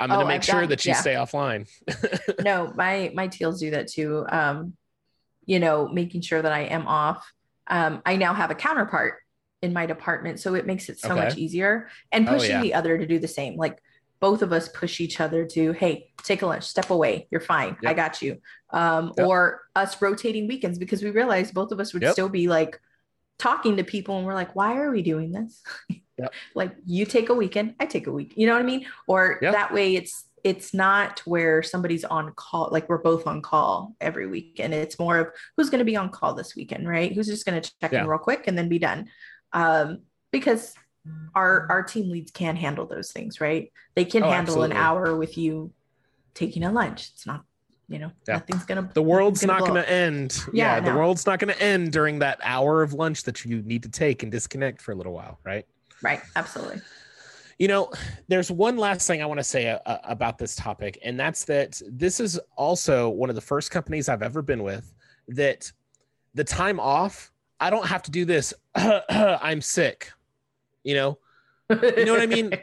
I'm 0.00 0.08
gonna 0.08 0.24
Oh, 0.24 0.26
make 0.26 0.36
I've 0.38 0.44
sure 0.44 0.60
done- 0.60 0.70
that 0.70 0.84
you 0.84 0.90
yeah. 0.92 1.00
stay 1.00 1.14
offline. 1.14 1.68
no, 2.44 2.72
my 2.76 3.12
my 3.14 3.28
teals 3.28 3.60
do 3.60 3.70
that 3.70 3.88
too. 3.88 4.26
Um, 4.28 4.74
you 5.46 5.58
know, 5.58 5.88
making 5.88 6.20
sure 6.22 6.42
that 6.42 6.52
I 6.52 6.62
am 6.62 6.86
off. 6.86 7.32
Um, 7.66 8.02
I 8.04 8.16
now 8.16 8.34
have 8.34 8.50
a 8.50 8.54
counterpart 8.54 9.14
in 9.62 9.72
my 9.72 9.86
department, 9.86 10.40
so 10.40 10.54
it 10.54 10.66
makes 10.66 10.88
it 10.88 10.98
so 10.98 11.12
Okay. 11.12 11.20
much 11.24 11.36
easier. 11.36 11.88
And 12.12 12.28
Oh, 12.28 12.32
pushing 12.34 12.50
yeah. 12.50 12.62
the 12.62 12.74
other 12.74 12.98
to 12.98 13.06
do 13.06 13.18
the 13.18 13.28
same. 13.28 13.56
Like 13.56 13.80
both 14.20 14.42
of 14.42 14.52
us 14.52 14.68
push 14.68 15.00
each 15.00 15.20
other 15.20 15.46
to, 15.46 15.72
hey, 15.72 16.12
take 16.22 16.42
a 16.42 16.46
lunch, 16.46 16.64
step 16.64 16.90
away, 16.90 17.26
you're 17.30 17.40
fine, 17.40 17.76
I 17.86 17.94
got 17.94 18.20
you. 18.22 18.38
Um, 18.70 19.12
Yep. 19.16 19.26
or 19.26 19.62
us 19.74 20.00
rotating 20.00 20.46
weekends 20.46 20.78
because 20.78 21.02
we 21.02 21.10
realized 21.10 21.54
both 21.54 21.72
of 21.72 21.80
us 21.80 21.92
would 21.94 22.02
Yep. 22.02 22.12
still 22.12 22.28
be 22.28 22.46
like 22.46 22.78
talking 23.38 23.78
to 23.78 23.84
people, 23.84 24.18
and 24.18 24.26
we're 24.26 24.34
like, 24.34 24.54
why 24.54 24.76
are 24.76 24.90
we 24.90 25.02
doing 25.02 25.32
this? 25.32 25.62
Yep. 26.18 26.34
like 26.54 26.76
you 26.84 27.06
take 27.06 27.30
a 27.30 27.34
weekend, 27.34 27.76
I 27.80 27.86
take 27.86 28.06
a 28.06 28.12
week. 28.12 28.34
You 28.36 28.46
know 28.46 28.52
what 28.52 28.60
I 28.60 28.66
mean? 28.66 28.84
Or 29.08 29.38
Yep. 29.40 29.52
that 29.54 29.72
way 29.72 29.96
it's 29.96 30.26
it's 30.44 30.74
not 30.74 31.20
where 31.20 31.62
somebody's 31.62 32.04
on 32.04 32.32
call 32.34 32.68
like 32.72 32.88
we're 32.90 32.98
both 32.98 33.26
on 33.26 33.40
call 33.42 33.94
every 34.02 34.26
weekend 34.26 34.72
it's 34.74 34.98
more 34.98 35.16
of 35.18 35.28
who's 35.56 35.68
going 35.70 35.78
to 35.80 35.84
be 35.84 35.96
on 35.96 36.08
call 36.10 36.32
this 36.34 36.54
weekend 36.56 36.88
right 36.88 37.12
who's 37.14 37.26
just 37.26 37.44
going 37.46 37.60
to 37.60 37.70
check 37.80 37.92
Yeah. 37.92 38.02
in 38.02 38.06
real 38.06 38.18
quick 38.18 38.44
and 38.48 38.56
then 38.56 38.68
be 38.70 38.78
done 38.78 39.08
um 39.52 39.98
because 40.30 40.74
our 41.34 41.66
our 41.70 41.82
team 41.82 42.10
leads 42.10 42.30
can 42.30 42.56
handle 42.56 42.86
those 42.86 43.10
things 43.12 43.40
right 43.40 43.72
they 43.94 44.04
can 44.04 44.22
Oh, 44.22 44.30
handle 44.30 44.62
an 44.62 44.72
hour 44.72 45.16
with 45.16 45.38
you 45.38 45.72
taking 46.34 46.62
a 46.62 46.70
lunch 46.70 47.10
it's 47.14 47.26
not 47.26 47.42
you 47.88 47.98
know 47.98 48.10
Yeah. 48.28 48.34
nothing's 48.34 48.64
gonna 48.64 48.90
The 48.94 49.02
world's 49.02 49.44
not 49.44 49.58
blow 49.58 49.68
going 49.68 49.78
up. 49.78 49.86
to 49.86 49.92
end. 49.92 50.44
Yeah, 50.52 50.74
Yeah, 50.76 50.80
the 50.80 50.94
world's 50.96 51.26
not 51.26 51.38
going 51.38 51.52
to 51.52 51.60
end 51.62 51.90
during 51.92 52.18
that 52.20 52.38
hour 52.42 52.82
of 52.82 52.92
lunch 52.92 53.24
that 53.24 53.44
you 53.44 53.62
need 53.62 53.82
to 53.82 53.88
take 53.88 54.22
and 54.22 54.30
disconnect 54.30 54.80
for 54.80 54.92
a 54.92 54.94
little 54.94 55.12
while, 55.12 55.40
right? 55.44 55.66
right 56.02 56.20
absolutely 56.36 56.80
You 57.58 57.68
know, 57.68 57.90
there's 58.28 58.50
one 58.50 58.76
last 58.76 59.06
thing 59.06 59.22
I 59.22 59.26
want 59.26 59.40
to 59.40 59.44
say 59.44 59.68
uh, 59.68 59.98
about 60.04 60.38
this 60.38 60.54
topic, 60.54 60.98
and 61.04 61.18
that's 61.18 61.44
that 61.46 61.80
this 61.90 62.20
is 62.20 62.38
also 62.56 63.08
one 63.08 63.28
of 63.28 63.34
the 63.34 63.40
first 63.42 63.70
companies 63.70 64.08
I've 64.08 64.22
ever 64.22 64.40
been 64.42 64.62
with 64.62 64.92
that 65.28 65.70
the 66.34 66.44
time 66.44 66.78
off, 66.78 67.32
I 67.58 67.70
don't 67.70 67.86
have 67.86 68.02
to 68.04 68.10
do 68.10 68.24
this. 68.24 68.54
I'm 68.74 69.60
sick. 69.60 70.12
You 70.82 70.94
know, 70.94 71.18
you 71.70 72.04
know 72.04 72.12
what 72.12 72.22
I 72.22 72.26
mean? 72.26 72.52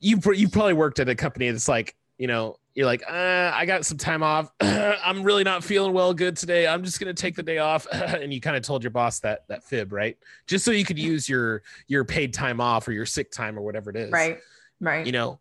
You 0.00 0.20
you 0.34 0.50
probably 0.50 0.74
worked 0.74 0.98
at 0.98 1.08
a 1.08 1.14
company 1.14 1.50
that's 1.50 1.66
like, 1.66 1.96
you 2.18 2.26
know, 2.26 2.58
you're 2.74 2.84
like, 2.84 3.02
uh, 3.08 3.52
I 3.54 3.64
got 3.64 3.86
some 3.86 3.96
time 3.96 4.22
off. 4.22 4.52
I'm 4.60 5.22
really 5.22 5.44
not 5.44 5.64
feeling 5.64 5.94
well 5.94 6.12
good 6.12 6.36
today. 6.36 6.66
I'm 6.66 6.84
just 6.84 7.00
gonna 7.00 7.14
take 7.14 7.36
the 7.36 7.42
day 7.42 7.56
off, 7.56 7.86
and 7.92 8.34
you 8.34 8.38
kind 8.38 8.54
of 8.54 8.62
told 8.62 8.82
your 8.82 8.90
boss 8.90 9.20
that 9.20 9.48
that 9.48 9.64
fib, 9.64 9.94
right? 9.94 10.18
Just 10.46 10.62
so 10.62 10.72
you 10.72 10.84
could 10.84 10.98
use 10.98 11.26
your 11.26 11.62
your 11.86 12.04
paid 12.04 12.34
time 12.34 12.60
off 12.60 12.86
or 12.86 12.92
your 12.92 13.06
sick 13.06 13.30
time 13.30 13.58
or 13.58 13.62
whatever 13.62 13.88
it 13.88 13.96
is, 13.96 14.10
right 14.10 14.40
right 14.80 15.06
You 15.06 15.12
know, 15.12 15.38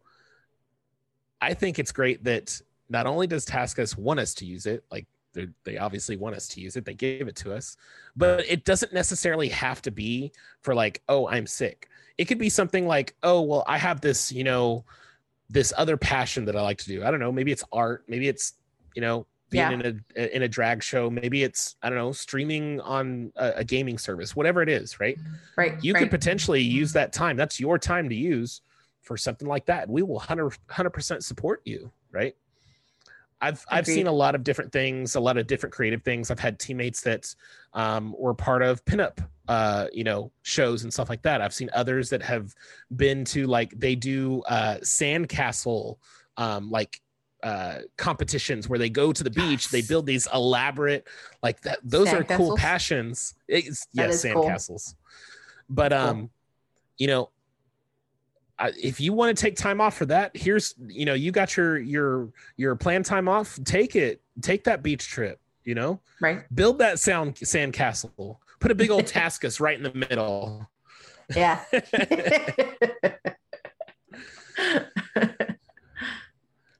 I 1.41 1.56
think 1.56 1.78
it's 1.78 1.91
great 1.91 2.23
that 2.23 2.62
not 2.89 3.06
only 3.06 3.28
does 3.28 3.45
Taskus 3.45 3.97
want 3.97 4.21
us 4.21 4.34
to 4.36 4.45
use 4.45 4.65
it, 4.65 4.86
like 4.89 5.08
they 5.34 5.48
they 5.63 5.78
obviously 5.78 6.15
want 6.17 6.36
us 6.36 6.48
to 6.50 6.62
use 6.62 6.76
it, 6.76 6.86
they 6.86 6.93
gave 6.93 7.28
it 7.28 7.36
to 7.38 7.54
us, 7.54 7.76
but 8.15 8.46
it 8.48 8.65
doesn't 8.65 8.93
necessarily 8.93 9.50
have 9.50 9.82
to 9.84 9.91
be 9.91 10.32
for 10.62 10.74
like, 10.76 11.02
oh, 11.10 11.28
I'm 11.28 11.48
sick. 11.48 11.89
It 12.17 12.26
could 12.26 12.38
be 12.39 12.50
something 12.50 12.86
like, 12.88 13.15
oh, 13.24 13.41
well, 13.41 13.63
I 13.67 13.78
have 13.78 14.00
this, 14.02 14.32
you 14.32 14.43
know, 14.43 14.86
this 15.50 15.74
other 15.78 15.98
passion 15.98 16.46
that 16.46 16.56
I 16.56 16.62
like 16.62 16.78
to 16.80 16.88
do. 16.88 17.04
I 17.04 17.12
don't 17.12 17.19
know, 17.19 17.32
maybe 17.32 17.52
it's 17.52 17.63
art, 17.72 18.04
maybe 18.08 18.28
it's, 18.28 18.54
you 18.96 19.02
know, 19.02 19.26
being 19.50 19.63
Yeah. 19.63 19.72
in 19.72 20.04
a 20.15 20.36
in 20.36 20.41
a 20.43 20.48
drag 20.48 20.82
show, 20.82 21.10
maybe 21.10 21.43
it's 21.43 21.76
I 21.84 21.89
don't 21.89 21.98
know, 21.98 22.12
streaming 22.12 22.80
on 22.82 23.32
a, 23.36 23.54
a 23.58 23.63
gaming 23.63 23.98
service, 23.98 24.36
whatever 24.36 24.62
it 24.62 24.69
is, 24.69 25.00
right? 25.00 25.17
right 25.58 25.74
You 25.84 25.93
right. 25.93 26.00
could 26.02 26.12
potentially 26.12 26.62
use 26.62 26.93
that 26.93 27.13
time. 27.13 27.36
That's 27.38 27.60
your 27.60 27.78
time 27.78 28.10
to 28.10 28.15
use 28.15 28.62
for 29.02 29.17
something 29.17 29.48
like 29.48 29.65
that. 29.65 29.89
We 29.89 30.02
will 30.02 30.15
100 30.15 30.89
percent 30.91 31.24
support 31.24 31.62
you, 31.65 31.91
right? 32.12 32.36
I've 33.43 33.65
I've 33.69 33.86
seen 33.86 34.08
a 34.08 34.12
lot 34.12 34.36
of 34.36 34.43
different 34.43 34.71
things, 34.71 35.15
a 35.15 35.19
lot 35.19 35.38
of 35.38 35.47
different 35.47 35.73
creative 35.73 36.01
things. 36.03 36.32
I've 36.32 36.39
had 36.39 36.60
teammates 36.60 37.01
that 37.01 37.36
um, 37.73 38.15
were 38.17 38.34
part 38.34 38.62
of 38.62 38.84
pinup, 38.86 39.17
uh, 39.49 39.88
you 39.91 40.06
know, 40.06 40.32
shows 40.43 40.84
and 40.84 40.93
stuff 40.93 41.10
like 41.10 41.21
that. 41.23 41.41
I've 41.41 41.53
seen 41.53 41.69
others 41.73 42.10
that 42.10 42.21
have 42.21 42.56
been 42.95 43.25
to 43.25 43.45
like 43.47 43.77
they 43.77 43.95
do 43.95 44.41
uh, 44.43 44.77
sandcastle, 44.77 45.97
um, 46.38 46.71
like 46.71 47.01
uh, 47.43 47.79
competitions 47.97 48.69
where 48.69 48.79
they 48.79 48.89
go 48.89 49.12
to 49.12 49.23
the 49.23 49.29
beach. 49.29 49.67
They 49.69 49.82
build 49.82 50.06
these 50.06 50.25
elaborate, 50.34 51.06
like 51.41 51.60
that. 51.62 51.79
Those 51.84 52.13
are 52.13 52.23
cool 52.23 52.56
passions. 52.56 53.36
It's, 53.49 53.86
yes, 53.91 54.23
is 54.23 54.34
cool. 54.34 54.45
sandcastles. 54.45 54.95
But 55.69 55.91
Cool. 55.91 55.99
um, 55.99 56.29
you 56.97 57.08
know, 57.08 57.29
if 58.78 58.99
you 58.99 59.13
want 59.13 59.36
to 59.36 59.41
take 59.41 59.56
time 59.56 59.82
off 59.82 59.97
for 59.97 60.06
that, 60.06 60.36
here's 60.36 60.76
you 60.88 61.06
know 61.06 61.13
you 61.13 61.32
got 61.32 61.58
your 61.58 61.80
your 61.80 62.30
your 62.58 62.76
planned 62.76 63.06
time 63.06 63.28
off. 63.28 63.60
Take 63.63 63.95
it. 63.95 64.21
Take 64.41 64.63
that 64.65 64.84
beach 64.84 65.08
trip. 65.08 65.39
You 65.63 65.76
know, 65.76 66.02
right 66.19 66.43
build 66.54 66.80
that 66.80 66.99
sound 66.99 67.36
sandcastle. 67.36 68.38
Put 68.60 68.71
a 68.71 68.76
big 68.76 68.91
old 68.91 69.06
Taskus 69.06 69.60
right 69.60 69.78
in 69.78 69.84
the 69.84 69.93
middle. 69.93 70.69
yeah 71.36 71.63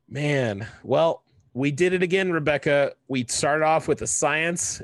Man, 0.10 0.67
well, 0.84 1.24
we 1.54 1.72
did 1.72 1.93
it 1.93 2.04
again, 2.04 2.32
Rebecca. 2.32 2.93
We 3.08 3.26
started 3.28 3.65
off 3.65 3.88
with 3.88 3.98
the 4.00 4.06
science, 4.06 4.80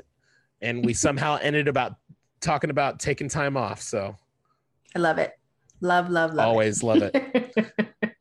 and 0.60 0.84
we 0.84 0.92
somehow 0.92 1.38
ended 1.40 1.68
about 1.68 1.96
talking 2.40 2.70
about 2.70 2.98
taking 2.98 3.28
time 3.28 3.56
off. 3.56 3.80
So 3.80 4.16
i 4.96 4.98
love 4.98 5.18
it 5.18 5.38
love 5.80 6.10
love 6.10 6.34
love 6.34 6.46
always 6.46 6.82
love 6.82 7.02
it. 7.02 7.14
it 7.14 7.84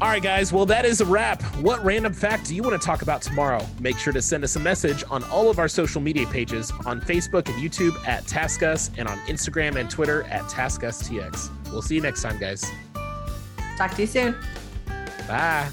All 0.00 0.06
right, 0.06 0.22
guys. 0.22 0.52
Well, 0.52 0.64
that 0.66 0.84
is 0.84 1.00
a 1.00 1.04
wrap. 1.04 1.42
What 1.56 1.84
random 1.84 2.12
fact 2.12 2.46
do 2.46 2.54
you 2.54 2.62
want 2.62 2.80
to 2.80 2.86
talk 2.86 3.02
about 3.02 3.20
tomorrow? 3.20 3.66
Make 3.80 3.98
sure 3.98 4.12
to 4.12 4.22
send 4.22 4.44
us 4.44 4.54
a 4.54 4.60
message 4.60 5.02
on 5.10 5.24
all 5.24 5.50
of 5.50 5.58
our 5.58 5.66
social 5.66 6.00
media 6.00 6.24
pages 6.28 6.72
on 6.86 7.00
Facebook 7.00 7.48
and 7.48 7.60
YouTube 7.60 7.94
at 8.06 8.24
TaskUs 8.24 8.90
and 8.96 9.08
on 9.08 9.18
Instagram 9.26 9.74
and 9.74 9.90
Twitter 9.90 10.22
at 10.24 10.42
TaskUsTX. 10.42 11.72
We'll 11.72 11.82
see 11.82 11.96
you 11.96 12.00
next 12.00 12.22
time, 12.22 12.38
guys. 12.38 12.64
talk 13.76 13.94
to 13.96 14.02
you 14.02 14.06
soon 14.06 14.36
Bye. 15.26 15.68